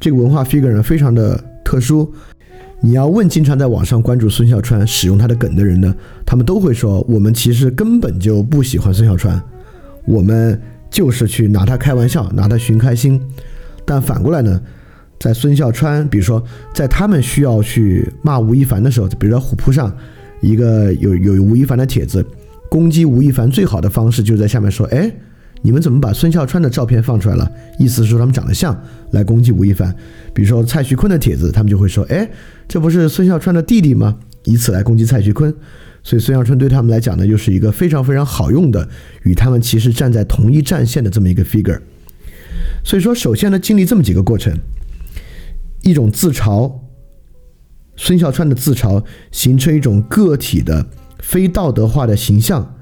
[0.00, 2.12] 这个文化 figure 呢，非常的特殊。
[2.80, 5.94] 你要问经常在网上关注孙笑川、使用他的梗的人呢，
[6.26, 9.40] 他们都会说，我们其实根本就不喜欢孙笑川，
[10.04, 10.60] 我们。
[10.94, 13.20] 就是去拿他开玩笑，拿他寻开心，
[13.84, 14.62] 但反过来呢，
[15.18, 16.40] 在孙笑川，比如说
[16.72, 19.92] 在他们需要去骂吴亦凡的时候，比如说虎扑上
[20.40, 22.24] 一个有有吴亦凡的帖子，
[22.70, 25.12] 攻击吴亦凡最好的方式就是在下面说，哎，
[25.62, 27.50] 你们怎么把孙笑川的照片放出来了？
[27.80, 28.80] 意思是说他们长得像，
[29.10, 29.92] 来攻击吴亦凡。
[30.32, 32.30] 比如说蔡徐坤的帖子，他们就会说，哎，
[32.68, 34.16] 这不是孙笑川的弟弟吗？
[34.44, 35.54] 以此来攻击蔡徐坤。
[36.06, 38.86] 所以孙笑川对他们来讲呢，又是一个非常非常好用的，
[39.22, 41.80] 与他们其实站在同一战线的这么一个 figure。
[42.84, 44.54] 所以说，首先呢，经历这么几个过程，
[45.82, 46.70] 一种自嘲，
[47.96, 49.02] 孙笑川的自嘲
[49.32, 50.86] 形成一种个体的
[51.20, 52.76] 非道德化的形象，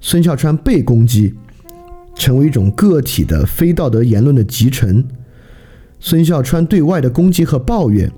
[0.00, 1.34] 孙笑川被攻击，
[2.14, 5.04] 成为一种个体的非道德言论的集成，
[6.00, 8.10] 孙笑川对外的攻击和抱怨，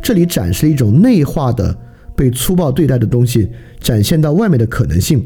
[0.00, 1.76] 这里展示了一种内化的。
[2.18, 5.24] 被粗暴对待的东西展现到外面的可能性，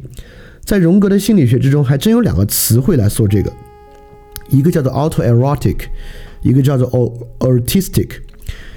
[0.62, 3.50] 在荣格的心理学之中，还真有两个词汇来说这个，
[4.50, 5.76] 一个叫做 autoerotic，
[6.42, 6.86] 一个叫做
[7.38, 8.08] artistic。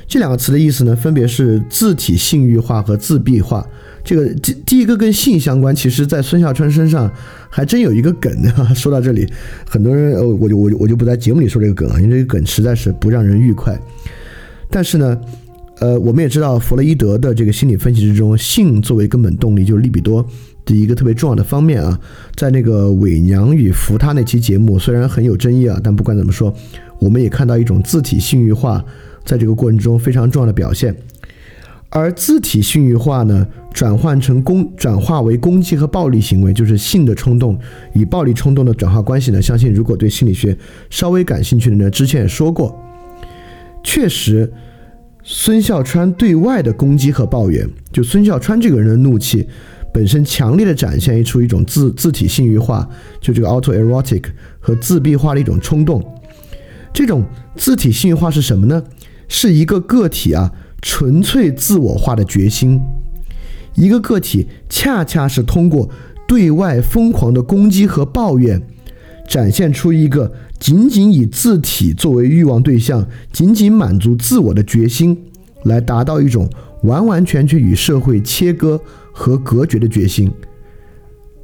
[0.07, 3.67] 这两个词的意思呢，分别是自体性欲化和自闭化。
[4.01, 7.11] 这个第第一个跟性相关，其实在孙笑川身上
[7.49, 8.71] 还真有一个梗啊。
[8.73, 9.27] 说到这里，
[9.67, 13.77] 很多人呃，我就我我就不在节目里说这个梗了，因为这个梗实在是不让人愉快。
[14.69, 15.19] 但是呢。
[15.79, 20.25] 呃，我们也知道弗洛伊德的这个心理分析之中，性作为根本动力就是利比多
[20.63, 21.99] 的一个特别重要的方面啊。
[22.37, 26.53] 在那个伪娘与扶他那期节目，虽然很有争议啊，但不管怎么说，
[26.97, 28.81] 我们也看到一种自体性欲化
[29.25, 30.95] 在这个过程中非常重要的表现。
[31.89, 37.59] 而自体性欲化呢，转换成攻转化为攻击和暴力行为，就是性的冲动
[37.91, 39.41] 与暴力冲动的转化关系呢。
[39.41, 40.57] 相信如果对心理学
[40.89, 42.81] 稍微感兴趣的呢，之前也说过，
[43.83, 44.49] 确实。
[45.27, 49.47] 孙笑川对外的攻击和抱怨，就孙笑川这个人的怒气，
[49.91, 52.87] 本身强烈的展现出一种自自体性欲化，
[53.19, 54.25] 就这个 autoerotic
[54.59, 55.99] 和自闭化的一种冲动。
[56.93, 58.83] 这种自体性欲化是什么呢？
[59.27, 62.79] 是一个个体啊，纯粹自我化的决心。
[63.73, 65.89] 一个个体恰恰是通过
[66.27, 68.61] 对外疯狂的攻击和抱怨，
[69.27, 75.17] 展现出一个仅仅以自体作为欲望对象、仅仅满足自我的决心，
[75.63, 76.49] 来达到一种
[76.83, 78.79] 完完全全与社会切割
[79.11, 80.31] 和隔绝的决心。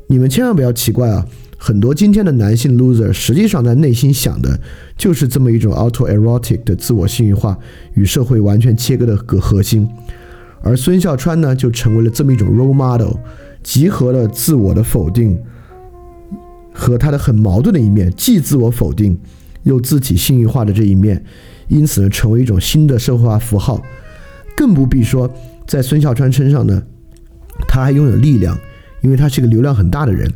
[0.08, 1.26] 你们千万不要奇怪啊！
[1.58, 4.60] 很多今天的男性 loser，实际上在内心想的
[4.98, 7.56] 就是这么一种 auto erotic 的自我性欲化
[7.94, 9.88] 与社会完全切割的个核心。
[10.63, 13.13] 而孙笑川呢，就成为了这么一种 role model，
[13.62, 15.39] 集合了自我的否定
[16.82, 19.15] 和他的很矛盾的一面，既自我否定
[19.62, 21.24] 又自己性欲化的这一面，
[21.67, 23.80] 因此呢，成为一种新的社会化符号。
[24.58, 25.32] 更不必说
[25.67, 26.82] 在孙笑川身上呢，
[27.67, 28.58] 他还拥有力量，
[29.02, 30.28] 因为他是一个流量很大的人。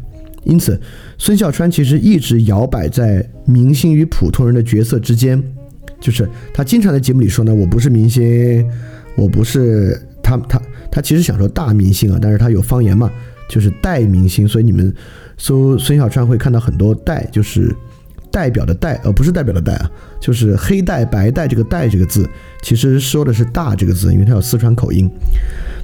[0.44, 0.80] 因此，
[1.18, 5.44] 孙笑川其实一直摇摆在明星与普通人的角色之间，
[6.00, 8.64] 就是他经常在节目里说呢：“我不是明星，
[9.16, 13.12] 我不是。”他他他其实想说大明星啊，但是他有方言嘛，
[13.50, 14.94] 就是代明星，所以你们
[15.38, 17.76] 搜孙小川会看到很多代，就是
[18.32, 22.30] 代表的代，而不是代表的代啊，就是黑带白带这个带这个字，
[22.62, 25.10] 其实说的是大这个字，因为他有四川口音，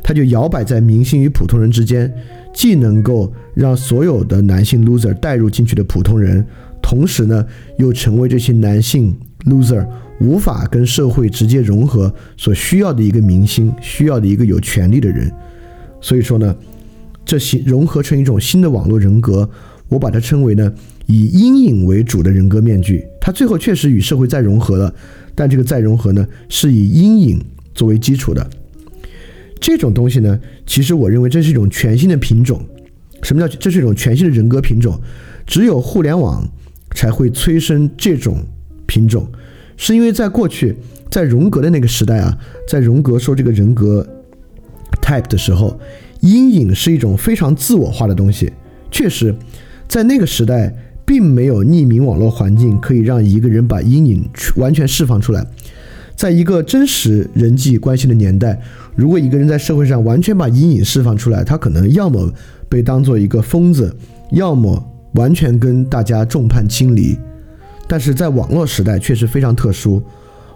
[0.04, 2.14] 他就摇摆在明星与普通人之间，
[2.54, 6.46] 既能够让所有的男性 loser 带入进去的普通人，
[6.82, 7.46] 同时呢
[7.78, 9.86] 又成为这些男性 loser。
[10.20, 15.32] 无法跟社会直接融合所需要的一个明星，需要的一个有权利的人，
[16.00, 16.56] 所以说呢，
[17.32, 19.50] 这些融合成一种新的网络人格，
[19.88, 20.70] 我把它称为呢
[21.06, 23.06] 以阴影为主的人格面具。
[23.22, 24.94] 它最后确实与社会再融合了，
[25.34, 27.42] 但这个再融合呢是以阴影
[27.74, 28.46] 作为基础的。
[29.62, 32.62] 这种东西呢，其实我认为这是一种全新的品种。
[33.24, 35.00] 什么叫这是一种全新的人格品种？
[35.48, 36.46] 只有互联网
[36.96, 38.44] 才会催生这种
[38.86, 39.26] 品种。
[39.78, 40.76] 是因为在过去，
[41.10, 44.06] 在荣格的那个时代啊，在荣格说这个人格
[45.02, 45.80] type 的时候，
[46.22, 48.52] 阴影是一种非常自我化的东西。
[48.90, 49.36] 确实，
[49.88, 50.74] 在那个时代，
[51.06, 55.46] 并没有匿名网络环境可以让一个人把阴影完全释放出来。
[56.16, 58.62] 在一个真实人际关系的年代，
[58.96, 62.32] 如果一个人在社会上完全把阴影释放出来，他可能要么
[62.70, 63.96] 被当做一个疯子，
[64.32, 67.18] 要么完全跟大家众叛亲离。
[67.88, 70.04] 但是在网络时代确实非常特殊，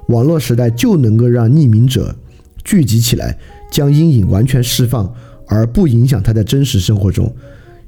[0.09, 2.15] 网络时代就能够让匿名者
[2.63, 3.35] 聚集起来，
[3.71, 5.11] 将阴影完全释放，
[5.47, 7.33] 而不影响他在真实生活中。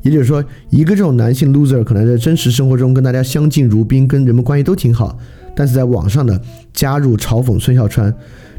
[0.02, 5.18] 也就是说，一个这种男性 loser 可能在真实生活中跟大家相敬如宾，跟人们关系都挺好，
[5.56, 6.40] 但是在网上呢，
[6.72, 8.14] 加入嘲讽孙笑川，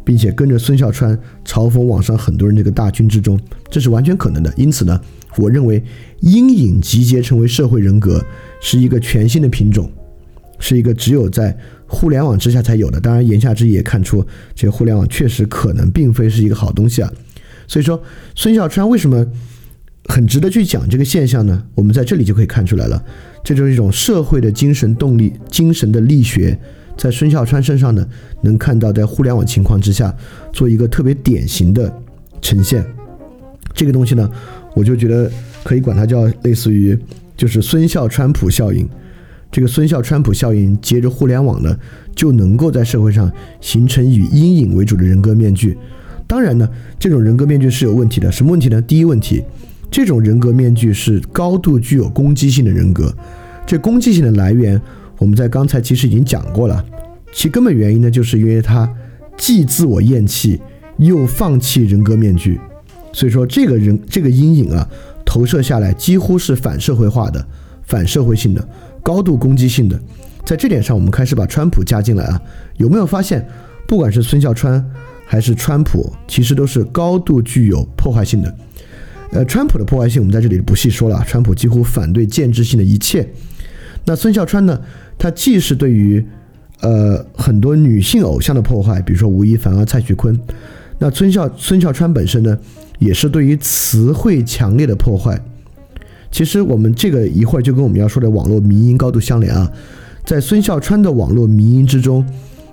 [0.04, 3.38] 并且跟着孙笑川嘲讽网上很多人这个大军之中，
[3.70, 4.52] 这是完全可能的。
[4.56, 5.00] 因此呢，
[5.36, 5.82] 我认为
[6.20, 8.22] 阴影集结成为社会人格
[8.60, 9.90] 是一个全新的品种。
[10.60, 11.56] 是一个只有在
[11.86, 13.00] 互联网之下才有的。
[13.00, 17.08] 当然，言下之意也看出，这个互联网确实可能并非是一个好东西啊。
[17.68, 18.02] 所以说，
[18.34, 19.24] 孙小川为什么
[20.06, 21.62] 很值得去讲这个现象呢？
[21.74, 23.00] 我们在这里就可以看出来了，
[23.44, 26.58] 这就是一种社会的精神动力、精神的力学，
[26.96, 28.04] 在孙小川身上呢，
[28.42, 30.12] 能看到在互联网情况之下
[30.52, 31.92] 做一个特别典型的
[32.40, 32.84] 呈现。
[33.74, 34.28] 这个东西呢，
[34.74, 35.30] 我就觉得
[35.62, 36.98] 可以管它叫类似于
[37.36, 38.88] 就是孙笑川普效应。
[39.52, 41.78] 这个孙笑川普效应，接着互联网呢，
[42.16, 45.76] 就能够在社会上形成以阴影为主的人格面具。
[46.28, 48.30] 当然呢，这种人格面具是有问题的。
[48.30, 48.80] 什么问题呢？
[48.82, 49.42] 第一问题，
[49.90, 53.12] 这种人格面具是高度具有攻击性的人格。
[53.66, 54.80] 这攻击性的来源，
[55.18, 56.84] 我们在刚才其实已经讲过了。
[57.32, 58.88] 其根本原因呢，就是因为他
[59.38, 60.60] 既自我厌弃，
[60.98, 62.60] 又放弃人格面具。
[63.12, 64.86] 所以说，这个人这个阴影啊，
[65.24, 67.44] 投射下来几乎是反社会化的、
[67.84, 68.68] 反社会性的。
[69.02, 69.98] 高度攻击性的，
[70.44, 72.40] 在这点上，我们开始把川普加进来啊。
[72.76, 73.46] 有没有发现，
[73.86, 74.84] 不管是孙笑川
[75.30, 78.56] 还是川普，其实都是高度具有破坏性的。
[79.30, 83.28] 呃，川普的破坏性我们在这里不细说了，川普几乎反对建制性的一切。
[84.06, 84.80] 那孙笑川呢？
[85.18, 86.24] 他既是对于
[86.80, 90.38] 呃很多女性偶像的破坏，比如说吴亦凡啊、蔡徐坤。
[90.98, 92.58] 那孙笑孙笑川本身呢，
[92.98, 95.38] 也是对于词汇强烈的破坏。
[96.30, 99.70] 其实我们这个一会儿就跟我们要说的网络迷音高度相连啊，
[100.24, 102.24] 在孙笑川的网络迷音之中，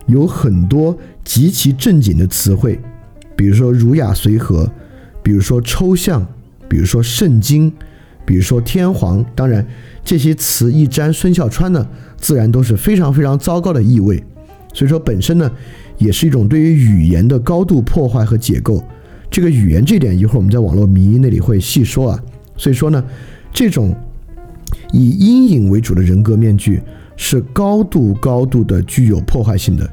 [0.07, 2.79] 有很多极其正经的词汇，
[3.35, 4.71] 比如说儒雅随和，
[5.23, 6.25] 比如说抽象，
[6.67, 7.71] 比如说圣经，
[8.25, 9.23] 比如说天皇。
[9.35, 9.65] 当然，
[10.03, 11.87] 这些词一沾孙笑川呢，
[12.17, 14.23] 自然都是非常非常糟糕的意味。
[14.73, 15.51] 所以说，本身呢，
[15.97, 18.83] 也是一种对于语言的高度破坏和解构。
[19.29, 22.23] 这个语言这点，一会儿我们在网络迷音那里会细说啊。
[22.57, 23.03] 所以说呢。
[23.57, 23.95] 这种
[24.91, 26.81] 以阴影为主的人格面具
[27.17, 29.89] 是高度高度的具有破坏性的，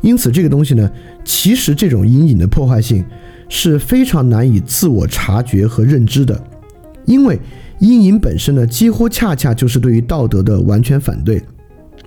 [0.00, 0.90] 因此，这个东西呢，
[1.24, 3.04] 其实这种阴影的破坏性
[3.48, 6.40] 是非常难以自我察觉和认知的，
[7.04, 7.38] 因为
[7.78, 11.42] 阴影本身呢，几乎恰恰就是对于道德的完全反对。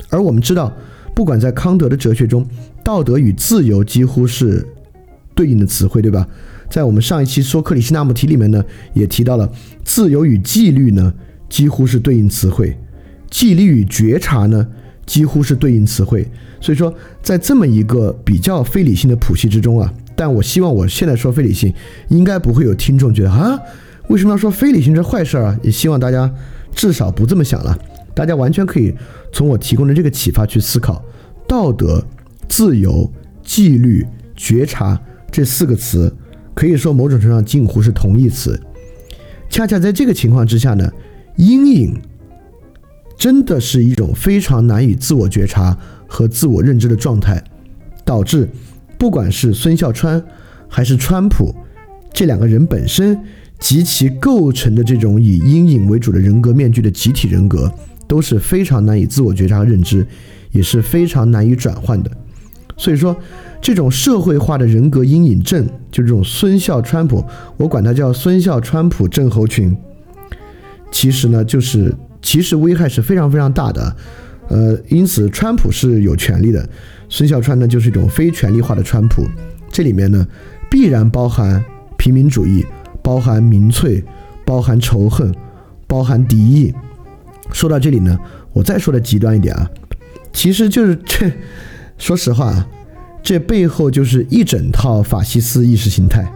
[0.08, 0.72] 而我们知道，
[1.14, 2.46] 不管在康德的哲学中，
[2.84, 4.66] 道德与自由几乎是
[5.34, 6.28] 对应的词汇，对吧？
[6.70, 9.50] 在我们上一期说克里希那穆提里面呢，也提到了
[9.84, 11.12] 自由与纪律呢，
[11.48, 12.68] 几乎是对应词汇；
[13.34, 14.64] 纪律与觉察呢，
[15.04, 16.24] 几乎是对应词汇。
[16.60, 21.74] 所以说，在这么一个比较非理性的谱系之中啊，但我希望我现在说非理性，
[22.10, 23.58] 应该不会有听众觉得啊，
[24.06, 25.58] 为什么要说非理性这坏事儿啊？
[25.64, 26.32] 也希望大家
[26.76, 27.76] 至少不这么想了，
[28.14, 28.94] 大家完全可以
[29.32, 31.04] 从我提供的这个启发去思考，
[31.48, 32.06] 道德、
[32.48, 34.96] 自由、纪律、觉察
[35.32, 36.14] 这四个词，
[36.54, 38.56] 可以说某种程度上近乎是同义词。
[39.50, 40.88] 恰恰在这个情况之下呢，
[41.34, 42.00] 阴影
[43.16, 45.76] 真的是一种非常难以自我觉察。
[46.06, 47.42] 和自我认知的状态，
[48.04, 48.48] 导致
[48.96, 50.22] 不管是孙笑川
[50.68, 51.52] 还是川普
[52.12, 53.18] 这两个人本身
[53.58, 57.72] 及其构成的这种以阴影为主的人格面具的集体人格，
[58.06, 60.06] 都是非常难以自我觉察和认知，
[60.52, 62.10] 也是非常难以转换的。
[62.76, 63.16] 所以说，
[63.60, 67.24] 这种社会化的人格阴影症，就这种孙笑川普，
[67.56, 69.76] 我管它叫孙笑川普症候群，
[70.92, 71.92] 其实呢，就是
[72.24, 73.96] 其实危害是非常非常大的。
[74.48, 76.66] 呃，因此，川普是有权利的，
[77.08, 79.26] 孙小川呢就是一种非权力化的川普，
[79.70, 80.26] 这里面呢
[80.70, 81.62] 必然包含
[81.98, 82.64] 平民主义，
[83.02, 84.02] 包含民粹，
[84.44, 85.32] 包含仇恨，
[85.86, 86.74] 包含敌意。
[87.52, 88.18] 说到这里呢，
[88.52, 89.70] 我再说的极端一点啊，
[90.32, 91.30] 其实就是这，
[91.98, 92.66] 说实话啊，
[93.22, 96.26] 这背后就是一整套法西斯意识形态。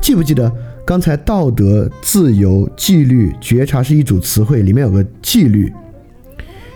[0.00, 0.52] 记不记得
[0.86, 5.72] 刚才道德、自由、纪律、觉察是一组词汇，里面有个纪律。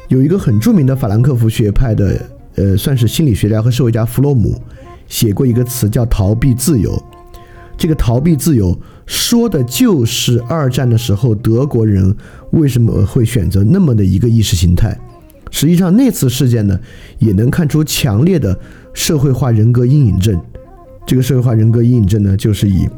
[0.09, 2.21] 有一个很著名的法兰克福学派的，
[2.57, 4.61] 呃，算是心理学家和社会家弗洛姆，
[5.07, 7.01] 写过一个词叫“逃避自由”。
[7.79, 12.13] 这个“逃避自由”说的就是二战的时候德国人
[12.51, 14.99] 为什么会选择那么的一个意识形态。
[15.53, 16.77] 实际上那次事件呢，
[17.21, 18.59] 也能看出强烈的
[18.93, 20.37] 社会化人格阴影症。
[21.07, 22.89] 这个社会化人格阴影症呢，就是以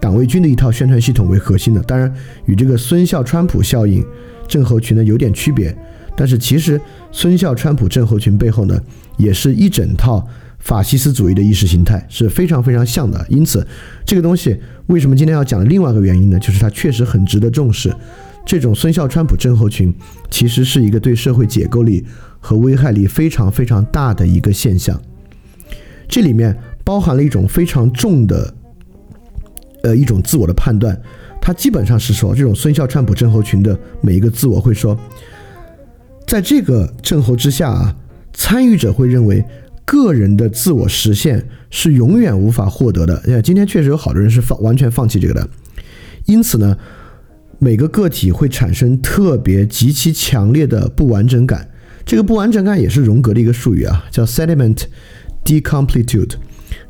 [0.00, 2.12] 党卫军的一套宣传系统为核心的，当然
[2.46, 4.04] 与这个孙笑川普效应
[4.46, 5.74] 症候群呢有点区别。
[6.16, 6.80] 但是其实
[7.10, 8.80] 孙笑川普症候群背后呢，
[9.16, 10.24] 也是一整套
[10.60, 13.26] 法西斯主义的意识形态，是非常非常像的。
[13.28, 13.66] 因此，
[14.04, 16.38] 这个东西为什么今天要讲另外一个原因呢？
[16.38, 17.92] 就是它确实很值得重视。
[18.46, 19.92] 这种孙笑川普症候群
[20.30, 22.04] 其实是一个对社会解构力
[22.38, 25.00] 和危害力非常非常大的一个现象。
[26.06, 28.54] 这里面包含了一种非常重的，
[29.84, 31.00] 呃，一种自我的判断。
[31.40, 34.98] 它基本上是说，这种孙笑川普症候群的每一个自我会说。
[36.26, 37.94] 在这个症候之下啊，
[38.32, 39.44] 参与者会认为
[39.84, 43.14] 个人的自我实现是永远无法获得的。
[43.26, 45.48] 呃，今天确实有好多人是放完全放弃这个的。
[46.24, 46.76] 因此呢，
[47.58, 51.68] 每个个体会产生特别极其强烈的不完整感。
[52.06, 54.84] 这个不完整感也是荣格的一个术语啊，叫 sediment
[55.44, 56.32] decompletude，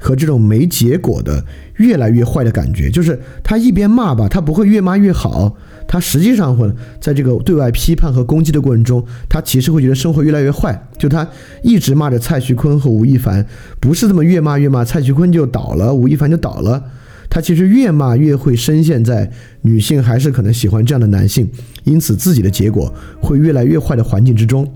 [0.05, 1.43] 和这种没结果的
[1.79, 2.91] 越来越坏的感觉。
[2.91, 5.57] 就是他一边骂吧，他不会越骂越好。
[5.87, 10.89] 他实际上会在这个对外批判和攻击的过程中，他其实会觉得生活越来越坏。
[10.99, 11.27] 就他
[11.63, 13.47] 一直骂着蔡徐坤和吴亦凡，
[13.81, 16.83] 不是这么越骂越骂，蔡徐坤就倒了，吴亦凡就倒了。
[17.31, 19.31] 他其实越骂越会深陷在
[19.63, 21.51] 女性还是可能喜欢这样的男性，
[21.83, 24.71] 因此自己的结果会越来越坏的环境之中。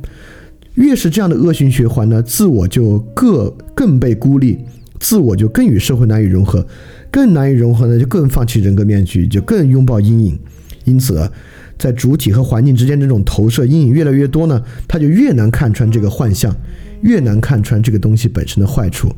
[0.74, 4.58] 越是这样的恶性循环呢，自我就更更被孤立，
[4.98, 6.66] 自我就更与社会难以融合，
[7.10, 10.38] 更难以融合呢，就更放弃人格面具，就更拥抱阴影。
[10.84, 11.30] 因此，
[11.78, 16.54] 在主体和环境之间这种投射阴影越来越多呢，他就越难看穿这个幻象，
[17.02, 19.12] 越难看穿这个东西本身的坏处。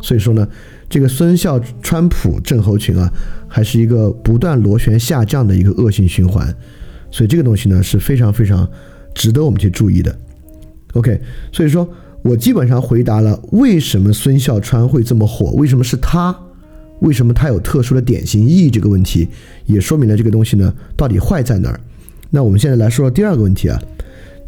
[0.00, 0.46] 所以说呢，
[0.88, 3.12] 这个孙笑川普症候群啊，
[3.48, 6.54] 还是一个不断螺旋下降的一个恶性循环。
[7.10, 8.68] 所以这个东西呢是非常非常
[9.14, 10.16] 值得我们去注意的。
[10.92, 11.20] OK，
[11.52, 11.88] 所以说
[12.26, 16.36] 我基本上回答了为什么孙笑川会这么火，为什么是他。
[17.00, 18.70] 为什么他有特殊的典型意义？
[18.70, 19.28] 这个问题
[19.66, 21.78] 也说明了这个东西呢到底坏在哪儿。
[22.30, 23.80] 那我们现在来说说第二个问题啊，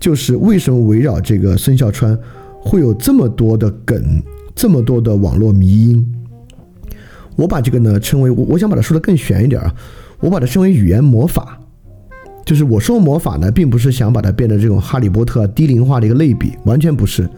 [0.01, 2.19] 就是为什么围绕这个孙笑川
[2.61, 4.21] 会有这么多的梗，
[4.57, 6.15] 这么多的网络迷因？
[7.37, 9.73] 我把这个呢称为，我我想把它说的更玄一点啊，
[10.19, 11.61] 我把它称为语言魔法。
[12.45, 17.29] 就是我说魔法呢，并不是想把它变得这种哈利波特低龄化的一个类比，完全不是。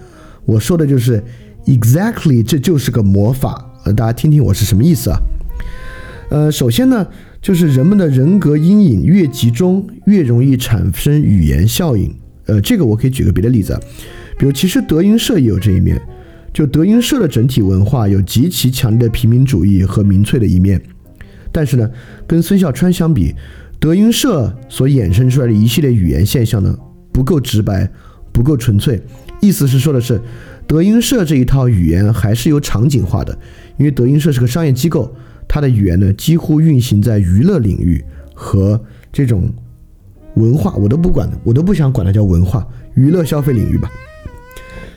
[0.45, 1.23] 我说的就是
[1.67, 3.67] exactly，这就是个魔法。
[3.85, 5.19] 呃，大家听听我是什么意思啊？
[6.31, 7.07] 呃，首先呢，
[7.41, 12.15] 就是人们的人格阴影越集中，越容易产生语言效应。
[12.47, 13.79] 呃，这个我可以举个别的例子，
[14.39, 16.01] 比如其实德云社也有这一面。
[16.53, 20.83] 就德云社的整体文化有极其强烈的平民主义和民粹的一面，
[21.53, 21.89] 但是呢，
[22.27, 23.33] 跟孙笑川相比，
[23.79, 26.77] 德云社所衍生出来的一系列语言现象呢，
[27.13, 27.89] 不够直白，
[28.33, 29.01] 不够纯粹。
[29.41, 30.21] 意思是说的是，
[30.67, 33.37] 德云社这一套语言还是有场景化的，
[33.79, 35.15] 因为德云社是个商业机构，
[35.49, 38.81] 它的语言呢几乎运行在娱乐领域和
[39.13, 39.53] 这种
[40.35, 43.91] 文化，我都不管，我都不想管它叫文化，娱乐消费领域吧。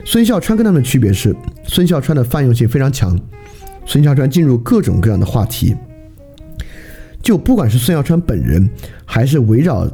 [0.04, 1.34] 孙笑川跟他们的区别是，
[1.66, 3.18] 孙笑川的泛用性非常强，
[3.86, 5.74] 孙笑川进入各种各样的话题，
[7.22, 8.68] 就不管是孙笑川本人，
[9.06, 9.90] 还是围绕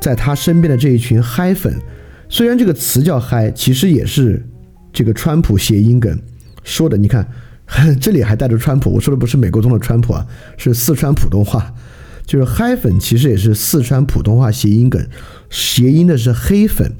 [0.00, 1.80] 在他身边的这一群嗨粉，
[2.28, 4.44] 虽然这个词叫嗨，其实也是
[4.92, 6.18] 这个川普谐音梗
[6.62, 6.96] 说的。
[6.96, 7.28] 你看，
[8.00, 11.72] 这里还带着川普，我说的不是美国中的川普啊，是四川普通话，
[12.26, 15.06] 就是嗨粉其实也是四川普通话谐音梗，
[15.50, 16.92] 谐音的是黑粉。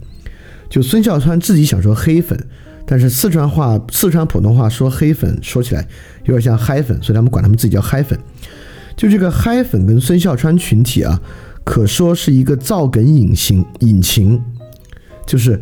[0.70, 2.38] 就孙笑川自己想说黑粉，
[2.84, 5.86] 但是四川话、四川普通话说黑粉说起来
[6.24, 8.18] 有点像嗨粉，所以他们管他们自己叫嗨粉。
[8.96, 11.20] 就这个嗨粉跟孙笑川群体啊，
[11.64, 14.40] 可说是一个造梗引擎，引擎
[15.26, 15.60] 就是，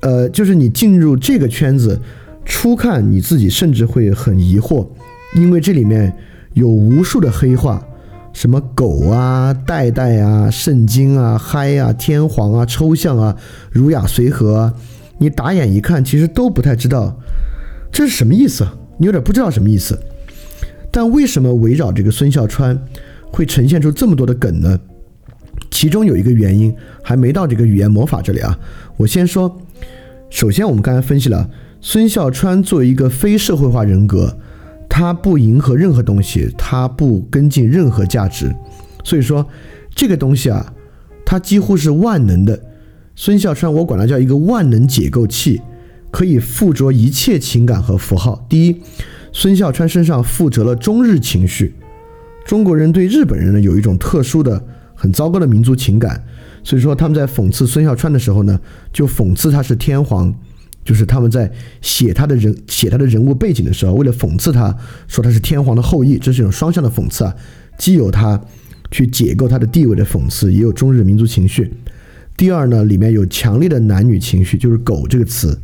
[0.00, 2.00] 呃，就是你进入这个圈子，
[2.44, 4.86] 初看你自己甚至会很疑惑，
[5.34, 6.12] 因为这里面
[6.54, 7.82] 有无数的黑话。
[8.32, 13.34] 什么狗啊、代代啊、圣经啊、嗨啊、天皇啊、抽象啊、
[13.70, 14.70] 儒雅随和，
[15.16, 17.18] 你打眼一看，其实都不太知道
[17.90, 18.68] 这是什么意思，
[18.98, 19.98] 你有点不知道什么意思。
[20.90, 22.78] 但为什么围绕这个孙笑川
[23.32, 24.78] 会呈现出这么多的梗呢？
[25.76, 28.58] 其中有一个原因还没到这个语言魔法这里啊。
[28.96, 29.60] 我先说，
[30.30, 31.50] 首先我们刚才分析了
[31.82, 34.38] 孙笑川作为一个非社会化人格。
[34.88, 38.50] 他不迎合任何东西，他不跟进任何价值，
[39.04, 39.46] 所以说
[39.94, 40.72] 这个东西啊，
[41.26, 42.58] 它几乎是万能的。
[43.14, 45.60] 孙笑川，我管它叫一个万能解构器，
[46.10, 48.46] 可以附着一切情感和符号。
[48.48, 48.80] 第一，
[49.30, 51.74] 孙笑川身上附着了中日情绪，
[52.46, 54.64] 中国人对日本人呢有一种特殊的、
[54.96, 56.24] 很糟糕的民族情感，
[56.64, 58.58] 所以说他们在讽刺孙笑川的时候呢，
[58.92, 60.34] 就讽刺他是天皇。
[60.84, 61.50] 就是他们在
[61.82, 64.72] 写他的人写他的人物背景的时候，为了讽刺他，
[65.08, 67.34] 说他是天皇的后裔，这是一种双向的讽刺啊，
[67.76, 68.40] 既有他
[68.92, 71.74] 去解构他的地位的讽刺，也有中日民族情绪。
[72.36, 75.58] 第二呢，里面有强烈的男女情绪，就是“狗”这个词，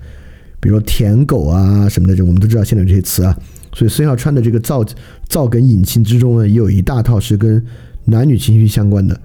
[0.59, 3.39] 比如说舔狗啊什么的，这我们都知道现在这些词啊。
[3.73, 4.85] 所以孙笑川的这个造
[5.29, 7.65] 造梗引擎之中呢，也有一大套是跟
[8.07, 9.21] 男女情绪相关的，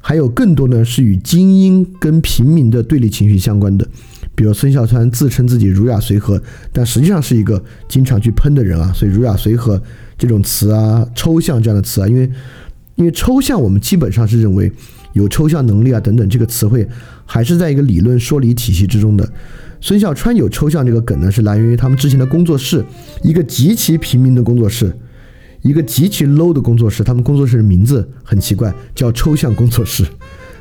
[0.00, 3.86] 还有更多呢是与精英跟平民的对立情绪相关的。
[4.34, 8.92] 比如孙笑川自称自己儒雅随和，但实际上是一个经常去喷的人啊。
[8.94, 9.82] 所以儒雅随和
[10.18, 12.30] 这种词啊，抽象这样的词啊，因为
[12.96, 14.70] 因为抽象，我们基本上是认为
[15.14, 16.86] 有抽象能力啊等等，这个词汇
[17.24, 19.26] 还是在一个理论说理体系之中的。
[19.80, 22.84] 孙笑川有抽象这个梗呢，是来源于他们之前的工作室，
[23.22, 24.94] 一个极其平民的工作室，
[25.66, 27.02] 一个极其 low 的工作室。
[27.02, 30.04] 他们工作室的名字很奇怪，叫抽象工作室。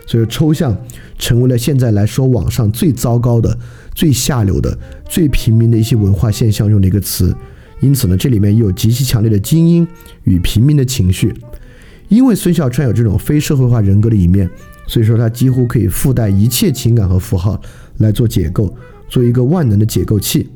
[0.08, 0.76] 所以抽象
[1.20, 3.56] 成为了现在来说网上最糟糕的、
[3.94, 4.76] 最下流的、
[5.08, 7.36] 最平民的一些文化现象用的一个词。
[7.82, 9.88] 因此呢，这里面又有极其强烈的精英
[10.24, 11.32] 与平民的情绪。
[12.08, 14.50] 因为孙笑川有这种非社会化人格的一面，
[14.88, 17.60] 所以说他几乎可以附带一切情感和符号
[17.98, 18.76] 来做解构，
[19.08, 20.50] 做一个万能的解构器。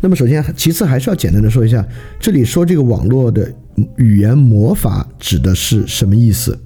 [0.00, 1.86] 那么首先，其次还是要简单的说一下，
[2.18, 3.52] 这里说这个网络的
[3.96, 6.58] 语言魔法指的是什么意思？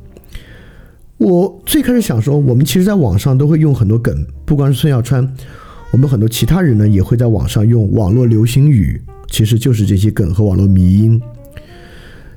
[1.19, 5.35] 我最开始想说，我们其实在网上都会用很多梗，不光是孙笑川，
[5.93, 11.21] 我们很多其他人呢也会在网上用网络流行语，其实就是这些梗和网络迷音。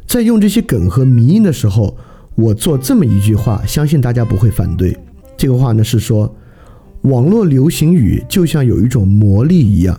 [0.08, 1.98] 在用这些梗和迷音的时候，
[2.36, 4.98] 我做这么一句话，相信大家不会反对。
[5.38, 6.34] 这个话呢是说，
[7.02, 9.98] 网络流行语就像有一种魔力一样。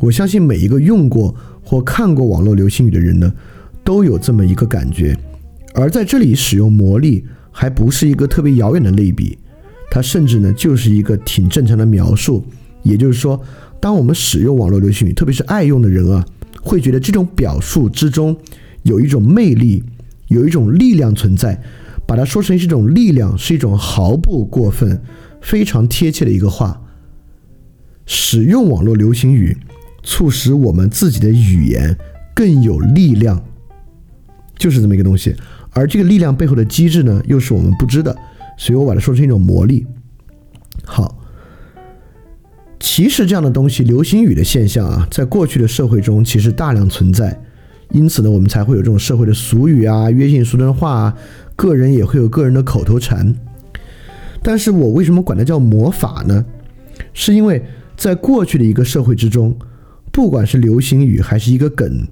[0.00, 3.32] 我相信每一个用过或看过网络流行语的人呢，
[3.82, 5.16] 都有这么一个感觉。
[5.74, 7.24] 而在这里使用魔力。
[7.58, 9.38] 还不是一个特别遥远的类比，
[9.90, 12.44] 它甚至呢就是一个挺正常的描述。
[12.82, 13.40] 也就是说，
[13.80, 16.22] 当我们使用网络流行语，特别是爱用的人啊，
[16.60, 18.36] 会觉得这种表述之中
[18.82, 19.82] 有一种魅力，
[20.28, 21.58] 有一种力量存在。
[22.06, 25.00] 把它说成是一种力量，是一种毫不过分、
[25.40, 26.82] 非常贴切的一个话。
[28.04, 29.56] 使用网络流行语，
[30.06, 31.98] 促使我们自己的语言
[32.32, 33.44] 更有力量，
[34.56, 35.34] 就是这么一个东西。
[35.72, 38.16] 而这个力量背后的机制呢，又是我们不知的，
[38.56, 39.84] 所以我把它说成一种魔力。
[40.84, 41.18] 好，
[42.78, 47.36] 其实这样的东西，流行语的现象啊，在过去的社会中其实大量存在，
[47.90, 51.16] 因此呢，我们才会有这种社会的俗语啊、约定俗成的话啊，
[51.56, 53.34] 个人也会有个人的口头禅。
[54.40, 56.46] 但是我为什么管它叫魔法呢？
[57.12, 57.62] 是因为
[57.96, 59.56] 在过去的一个社会之中，
[60.16, 62.08] 不管是流行语还是一个梗，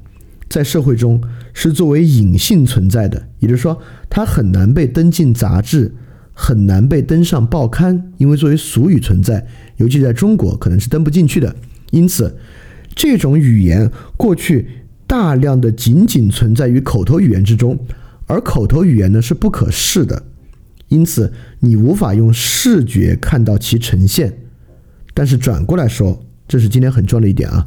[0.51, 1.19] 在社会中
[1.55, 3.81] 是作为隐性存在的，也就是说，
[4.11, 5.91] 它很难被登进杂志，
[6.35, 9.47] 很难被登上报刊，因为作为俗语存在，
[9.79, 11.57] 尤其在中国可能是登不进去的。
[11.93, 12.37] 因此，
[12.95, 14.69] 这种语言过去
[15.07, 17.79] 大量的仅仅存在于口头语言之中，
[18.27, 20.23] 而口头语言呢是不可视的，
[20.89, 24.31] 因此你无法用视觉看到其呈现。
[25.15, 27.67] 但是转过来说，这是今天很重要的一点啊，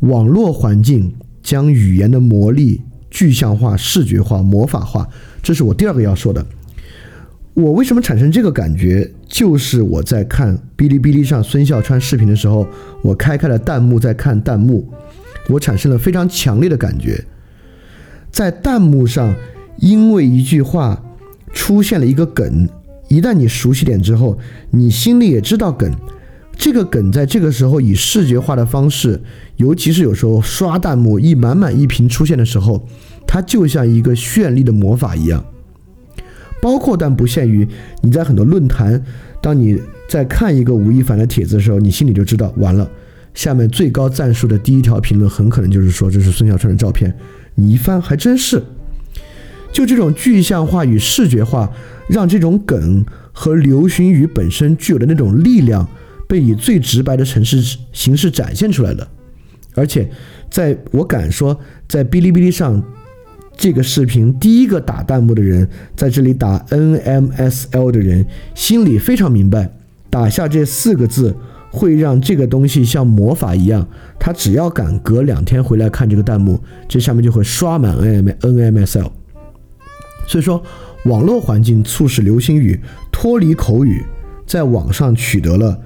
[0.00, 2.80] 网络环境将语言的魔力
[3.10, 5.08] 具象化、视觉化、魔法化，
[5.42, 6.44] 这是我第二个要说的。
[7.54, 9.10] 我为什么产生这个感觉？
[9.28, 12.66] 就是我在看哔哩哔哩上孙笑川视频的时候，
[13.02, 14.88] 我开开了弹幕在看弹幕，
[15.48, 17.22] 我产生了非常强烈的感觉。
[18.30, 19.34] 在弹幕上，
[19.78, 21.02] 因为一句话
[21.52, 22.68] 出现了一个梗，
[23.08, 24.38] 一旦你熟悉点之后，
[24.70, 25.92] 你心里也知道梗。
[26.60, 29.18] 这个梗在这个时候以视觉化的方式，
[29.56, 32.86] 尤其是有时候刷弹幕一满满一屏出现的时候，
[33.26, 35.42] 它就像一个绚丽的魔法一样。
[36.60, 37.66] 包括但不限于
[38.02, 39.02] 你在很多论坛，
[39.40, 42.90] 当你在看一个吴亦凡的帖子的时候，你心里就知道完了，
[43.32, 47.16] 下面最高赞数的第一条评论很可能就是说这是孙小川的照片。
[47.54, 48.62] 你一翻还真是，
[49.72, 51.72] 就这种具象化与视觉化，
[52.06, 53.02] 让这种梗
[53.32, 55.88] 和流行语本身具有的那种力量。
[56.30, 59.08] 被以最直白的城市形式展现出来了，
[59.74, 60.08] 而且，
[60.48, 61.58] 在我敢说，
[61.88, 62.80] 在哔哩哔哩上，
[63.56, 68.24] 这个视频第一个打弹幕的人，在这里打 NMSL 的人，
[68.54, 69.72] 心里非常明白，
[70.08, 71.34] 打下这四个字
[71.68, 73.88] 会让这个东西像魔法一样，
[74.20, 79.10] 他只要敢隔两天回来看这个弹幕，这上面就会刷满 NMNMSL。
[80.28, 80.62] 所以说，
[81.06, 84.04] 网络环境促使流行语脱离口语，
[84.46, 85.76] 在网上取得了。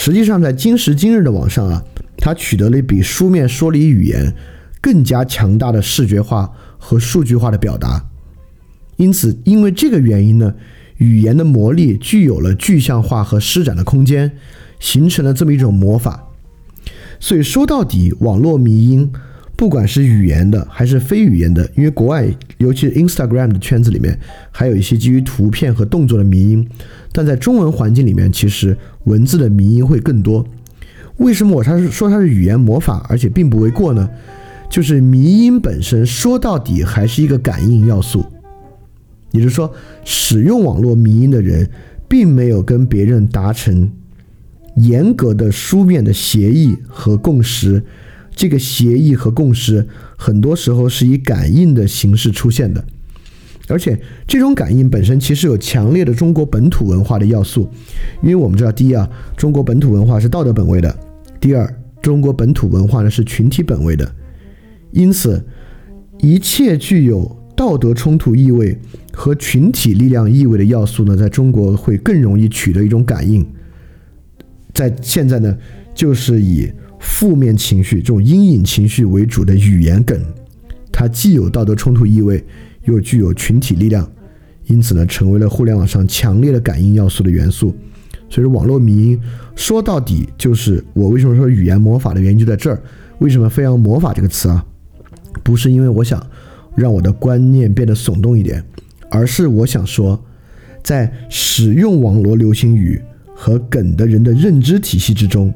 [0.00, 1.82] 实际上，在今时今日的网上啊，
[2.18, 4.32] 它取得了比书面说理语言
[4.80, 8.08] 更加强大的视觉化和数据化的表达。
[8.94, 10.54] 因此，因为这个原因呢，
[10.98, 14.30] 语言的魔力具有了具象化和施展的空间，
[14.78, 16.28] 形成了这么一种魔法。
[17.18, 19.12] 所以说到底，网络迷音，
[19.58, 22.24] 不管是语言的还是非语言的，因为国外
[22.58, 24.16] 尤其是 Instagram 的圈子里面，
[24.52, 26.64] 还有一些基于图片和动作的迷音。
[27.10, 30.46] 但在中文环境里面，其实文字的迷音会更多。
[31.16, 34.08] 为什么我它是说它是语言魔法，而且并不为过呢？
[34.70, 38.24] 就是迷音本身说到底还是一个感应要素，
[39.32, 41.68] 也就是说，使用网络迷音的人
[42.06, 43.90] 并没有跟别人达成
[44.76, 47.82] 严格的书面的协议和共识。
[48.38, 49.84] 这个协议和共识
[50.16, 52.84] 很多时候是以感应的形式出现的。
[53.66, 57.68] 而且这种感应本身其实有强烈的中国本土文化的要素，
[58.22, 60.88] 因为我们知道，第一啊，中国本土文化是道德本位的；
[61.40, 64.14] 第二，中国本土文化呢是群体本位的。
[64.92, 65.44] 因此，
[66.20, 68.78] 一切具有道德冲突意味
[69.12, 73.44] 和群体力量意味的要素呢，在中国会更容易取得一种感应。
[74.72, 75.58] 在现在呢，
[75.92, 76.70] 就是以
[77.00, 80.20] 负面情绪、这种阴影情绪为主的语言梗，
[80.92, 82.44] 它既有道德冲突意味。
[82.84, 84.10] 又具有群体力量，
[84.64, 87.76] 因此呢，成为了互联网上强烈的感应要素的元素。
[88.30, 89.20] 所以说，网络迷音
[89.54, 92.80] 说到底就是我为什么说语言魔法的原因就在这儿。
[93.18, 94.64] 为什么非要魔法这个词啊？
[95.42, 96.26] 不是因为我想
[96.74, 98.64] 让我的观念变得耸动一点，
[99.10, 100.18] 而是我想说，
[100.82, 102.98] 在使用网络流行语
[103.34, 105.52] 和梗的人的认知体系之中，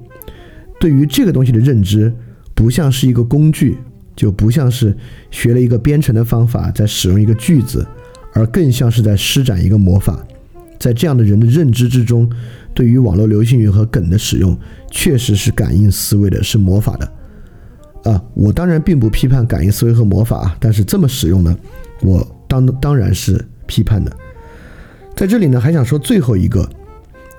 [0.83, 2.13] 对于这个东西的认知，
[2.57, 3.79] 不像是一个工具。
[4.15, 4.95] 就不像是
[5.31, 7.87] 学了一个编程的方法在使用一个句子，
[8.35, 10.23] 而更像是在施展一个魔法。
[10.79, 12.31] 在这样的人的认知之中，
[12.75, 14.55] 对于网络流行语和梗的使用，
[14.91, 18.13] 确实是感应思维的，是魔法的。
[18.13, 21.57] 啊，我当然并不批判感应思维和魔法啊，但是这么使用呢，
[22.03, 24.15] 我当当然是批判的。
[25.17, 26.69] 在这里呢，还想说最后一个，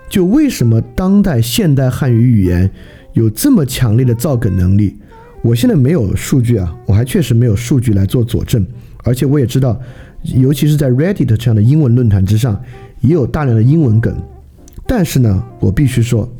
[0.09, 2.71] 就为什么当代现代汉语语言
[3.13, 4.97] 有这么强烈的造梗能力？
[5.41, 8.65] 我现在没有数据啊，我还确实没有数据来做佐证，
[9.03, 9.79] 而且我也知道，
[10.23, 12.61] 尤其是在 Reddit 这样的英文论坛之上，
[13.01, 14.15] 也有大量的英文梗。
[14.87, 16.31] 但是呢，我必须说，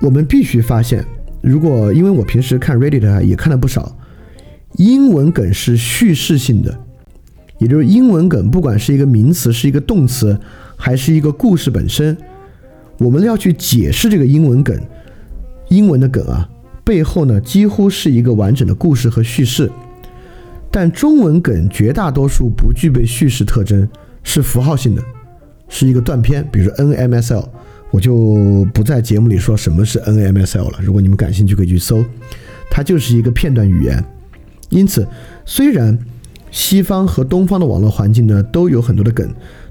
[0.00, 1.04] 我们必须发现，
[1.42, 3.96] 如果因为我平时看 Reddit 啊，也看了不少，
[4.76, 6.78] 英文梗是叙事性的，
[7.58, 10.38] 也就是英文梗不管是一个名词、是一个动词，
[10.76, 12.16] 还是一个故事本身，
[12.98, 14.80] 我们要去解释这个英文梗，
[15.68, 16.48] 英文的梗啊。
[16.84, 19.68] 背后呢，几乎是一个完整的故事和叙事，
[20.70, 23.88] 但中文梗绝大多数不具备叙事特征，
[24.22, 25.02] 是符号性的，
[25.68, 26.48] 是一个断片。
[26.52, 27.44] 比如 NMSL，
[27.90, 30.78] 我就不在节目里说什么是 NMSL 了。
[30.80, 32.04] 如果你们感兴趣，可以去搜，
[32.70, 34.04] 它就是一个片段语言。
[34.68, 35.04] 因此，
[35.44, 35.98] 虽然
[36.52, 39.28] 西方和东方的网络环境呢都有很多的梗，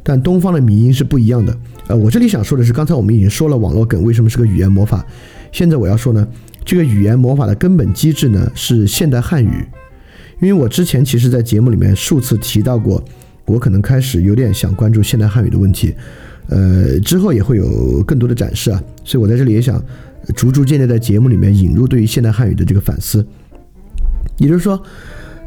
[0.07, 1.57] 但东方的迷音是不一样的。
[1.87, 5.03] 呃，我这里想说的是，刚才我们已经说了网络梗为什么是个语言魔法，
[5.51, 6.27] 现在我要说呢，
[6.63, 9.65] 这个语言魔法的根本机制呢是现代汉语。
[10.41, 13.03] 因为我之前其实在节目里面数次提到过，
[13.45, 15.95] 我可能开始有点想关注现代汉语的问题，
[16.49, 19.83] 呃，之后也会有更多的展示啊，所以我在这里也想
[20.35, 23.25] 逐逐渐渐在节目里面引入对于现代汉语的这个反思。
[24.37, 24.81] 也就是说，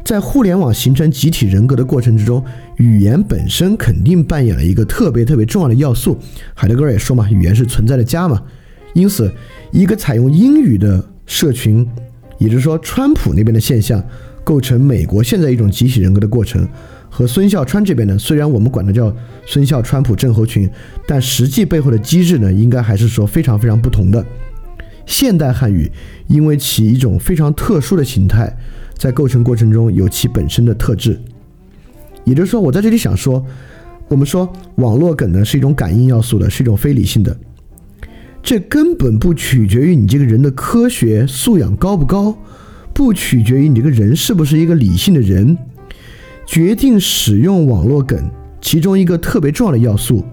[0.03, 2.43] 在互联网形成集体人格的过程之中，
[2.77, 6.17] 语言本身肯定扮演了一个特别特别重要的要素。
[6.55, 8.41] 海德格尔也说嘛，语言是存在的家嘛。
[8.93, 9.31] 因此，
[9.71, 11.87] 一个采用英语的社群，
[12.39, 14.03] 也就是说，川普那边的现象，
[14.43, 16.67] 构成美国现在一种集体人格的过程，
[17.07, 20.67] 和孙笑川这边呢，虽然我们管它叫孙笑川普症候群，
[21.07, 24.25] 但实际背后的机制呢，应该还是说非常非常不同的。
[25.05, 25.91] 现代汉语
[26.27, 28.57] 因为其一种非常特殊的形态。
[28.99, 31.17] 在构成过程中有其本身的特质，
[32.25, 33.43] 也就是说，我在这里想说，
[34.09, 37.35] 我们说网络梗呢是一种感应要素的，是一种非理性的，
[38.43, 42.37] 这根本不取决于你这个人的科学素养高不高，
[42.93, 45.57] 不取决于你这个人是不是一个理性的人，
[46.45, 48.29] 决定使用网络梗
[48.59, 50.25] 其中一个特别重要的要素，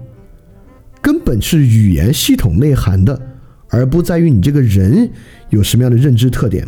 [1.01, 3.17] 根本是语言系统内涵的，
[3.69, 5.09] 而不在于你这个人
[5.51, 6.67] 有什么样的认知特点，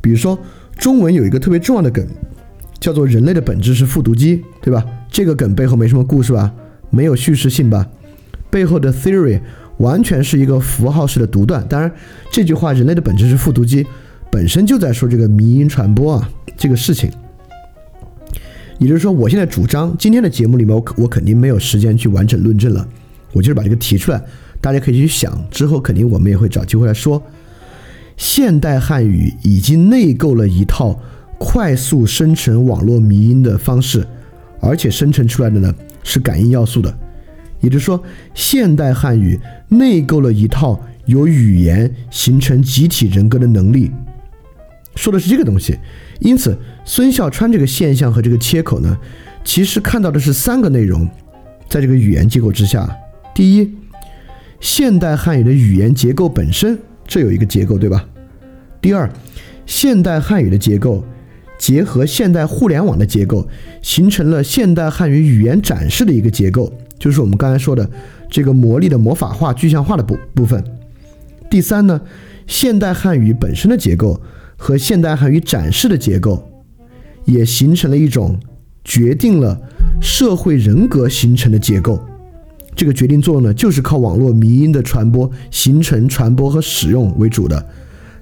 [0.00, 0.38] 比如说。
[0.80, 2.04] 中文有一个特别重要的梗，
[2.80, 4.82] 叫做“人类的本质是复读机”，对吧？
[5.10, 6.50] 这个梗背后没什么故事吧？
[6.88, 7.86] 没有叙事性吧？
[8.48, 9.38] 背后的 theory
[9.76, 11.62] 完全是一个符号式的独断。
[11.68, 11.92] 当然，
[12.32, 13.86] 这句话“人类的本质是复读机”
[14.32, 17.10] 本身就在说这个迷因传播啊这个事情。
[18.78, 22.88] 也就是说，我现在主张今天的节目里面，我我肯定没有时间去完整论证了，
[23.34, 24.24] 我就是把这个提出来，
[24.62, 27.22] 大家可以去想，之后肯定我们也会找机会来说。
[28.20, 31.00] 现代汉语已经内构了一套
[31.38, 34.06] 快速生成网络迷音的方式，
[34.60, 36.94] 而且生成出来的呢是感应要素的，
[37.60, 37.98] 也就是说，
[38.34, 43.90] 现代汉语内构了一套由语言形成集体人格的能力，
[44.96, 45.78] 说的是这个东西。
[46.18, 46.54] 因此，
[46.84, 48.98] 孙笑川这个现象和这个切口呢，
[49.42, 51.08] 其实看到的是三个内容，
[51.70, 52.86] 在这个语言结构之下，
[53.34, 53.72] 第一，
[54.60, 56.78] 现代汉语的语言结构本身。
[57.10, 58.06] 这有一个结构，对吧？
[58.80, 59.10] 第二，
[59.66, 61.04] 现代汉语的结构
[61.58, 63.48] 结合现代互联网的结构，
[63.82, 67.90] 形成了现代汉语语言展示的一个结构，就是我们刚才说的
[68.30, 70.62] 这个魔力的魔法化、具象化的部部分。
[71.50, 72.00] 第三呢，
[72.46, 74.22] 现代汉语本身的结构
[74.56, 76.48] 和现代汉语展示的结构，
[77.24, 78.38] 也形成了一种
[78.84, 79.60] 决定了
[80.00, 82.00] 社会人格形成的结构。
[82.80, 87.62] 这个决定作用呢，就是靠网络迷因的传播、形成、传播和使用为主的。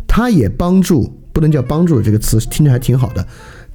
[0.04, 3.24] 它也帮助，不能叫帮助这个词听着还挺好的。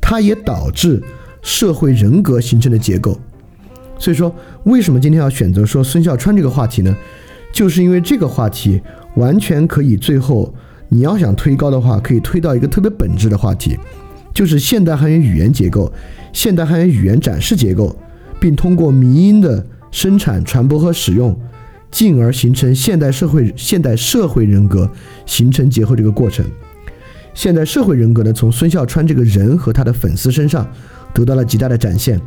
[0.01, 1.01] 它也导致
[1.41, 3.17] 社会人格形成的结构。
[3.97, 6.93] 所以说，为什么今天要选择说孙笑川这个话题呢？
[7.53, 8.81] 就是因为这个话题
[9.15, 10.53] 完全可以最后
[10.89, 13.79] 你要想推高的话，可以推到一个特别本质的话题，
[14.34, 15.89] 就是现代汉语语言结构、
[16.34, 17.95] 现代汉语语言展示结构，
[18.38, 19.65] 并通过迷因的。
[19.93, 21.39] 生产、传播和使用，
[21.91, 24.89] 进而形成现代社会、现代社会人格
[25.27, 26.43] 形成结合这个过程。
[27.35, 30.67] 现代社会人格呢，从孙笑川这个人和他的粉丝身上
[31.13, 32.19] 得到了极大的展现，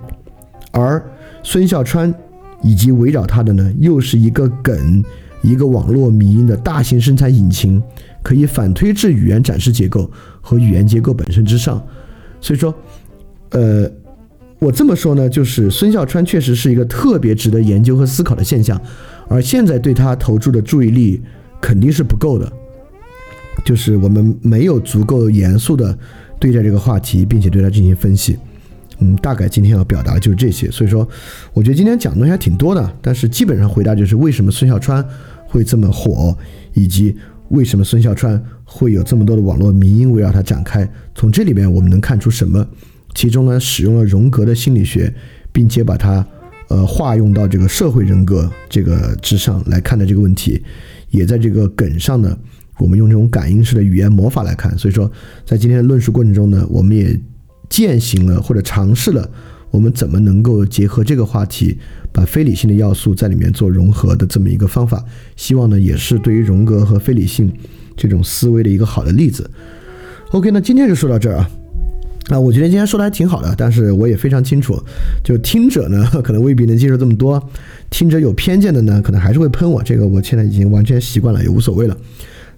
[0.70, 1.04] 而
[1.42, 2.14] 孙笑川
[2.62, 5.04] 以及围绕他的呢，又是一个梗，
[5.42, 7.82] 一个网络迷因的大型生产引擎，
[8.22, 10.08] 可以反推至语言展示结构
[10.40, 11.84] 和语言结构本身之上。
[12.40, 12.72] 所以说，
[13.50, 13.90] 呃。
[14.59, 18.80] 我这么说呢，就是孙笑川确实是一个特别值得研究和思考的现象，
[19.28, 21.20] 而现在对他投注的注意力
[21.61, 22.50] 肯定是不够的，
[23.64, 25.96] 就是我们没有足够严肃的
[26.40, 28.38] 对待这个话题，并且对他进行分析。
[28.98, 30.70] 嗯，大概今天要表达的就是这些。
[30.70, 31.07] 所以说，
[31.52, 35.07] 我觉得今天讲的东西还挺多的，但是基本上回答就是为什么孙笑川
[35.46, 36.34] 会这么火，
[36.72, 37.14] 以及
[37.50, 40.90] 为什么孙笑川会有这么多的网络迷因围绕他展开。
[41.14, 42.66] 从这里面我们能看出什么？
[43.16, 45.12] 其中呢，使用了荣格的心理学，
[45.50, 46.24] 并且把它，
[46.68, 50.62] 呃，化用到这个社会人格这个之上来看待这个问题，
[51.08, 52.38] 也在这个梗上呢，
[52.78, 54.76] 我们用这种感应式的语言魔法来看。
[54.76, 55.10] 所以说，
[55.46, 57.18] 在今天的论述过程中呢，我们也
[57.70, 59.26] 践行了或者尝试了
[59.70, 61.78] 我们怎么能够结合这个话题，
[62.12, 65.02] 把非理性的要素在里面做融合的这么一个方法。
[65.36, 67.50] 希望呢，也是对于荣格和非理性
[67.96, 69.50] 这种思维的一个好的例子。
[70.32, 71.50] OK，那今天就说到这儿啊。
[72.29, 74.77] 啊，我觉得今天说的还挺好的，但是我也非常清楚，
[75.22, 77.41] 就听者呢可能未必能接受这么多，
[77.89, 79.81] 听者有偏见的呢，可能还是会喷我。
[79.83, 81.97] 这个我现在已经完全习惯了，也无所谓了。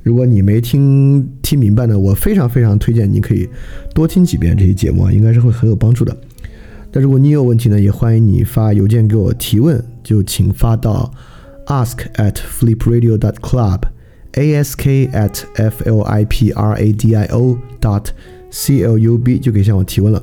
[0.03, 3.47] 如果你没听听明白呢，我非常非常推荐你可以
[3.95, 6.17] 多听几遍这些节目，应该是会很有帮助的。
[6.91, 11.13] 但如果你有问题呢，也欢迎你发邮件给我提问，就请发到
[11.67, 14.79] ask at flipradio dot club，ask
[15.13, 18.07] at f l i p r a d i o dot
[18.51, 20.23] c l u b 就可以向我提问了。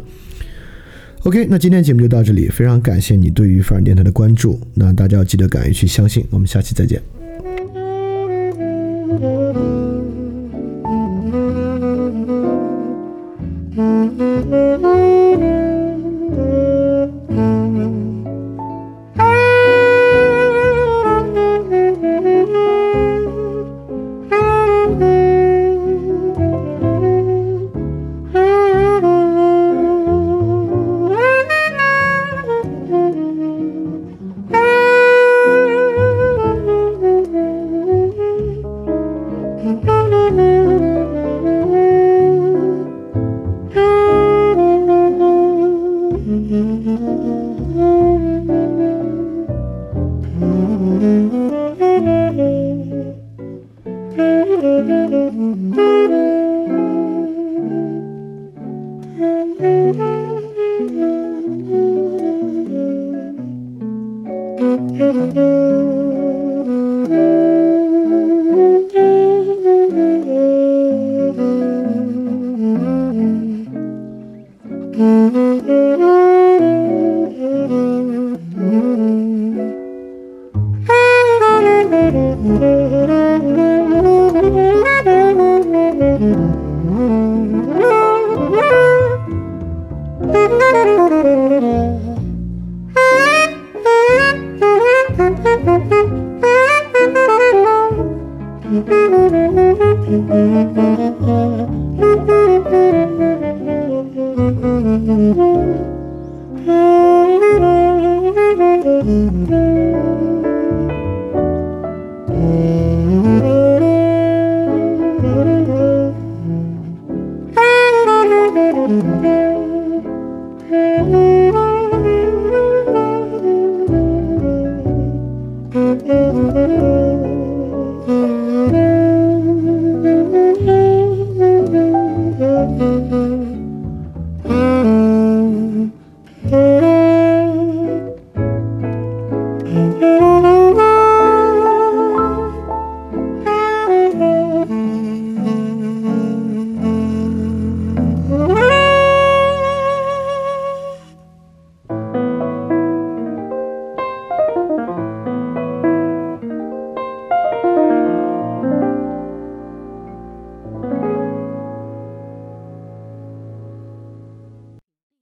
[1.23, 4.59] OK，那今天节目就到这里，非常感谢你对于范儿电台的关注。
[4.76, 7.01] 那大家要记得敢于去相信，我们下期再见。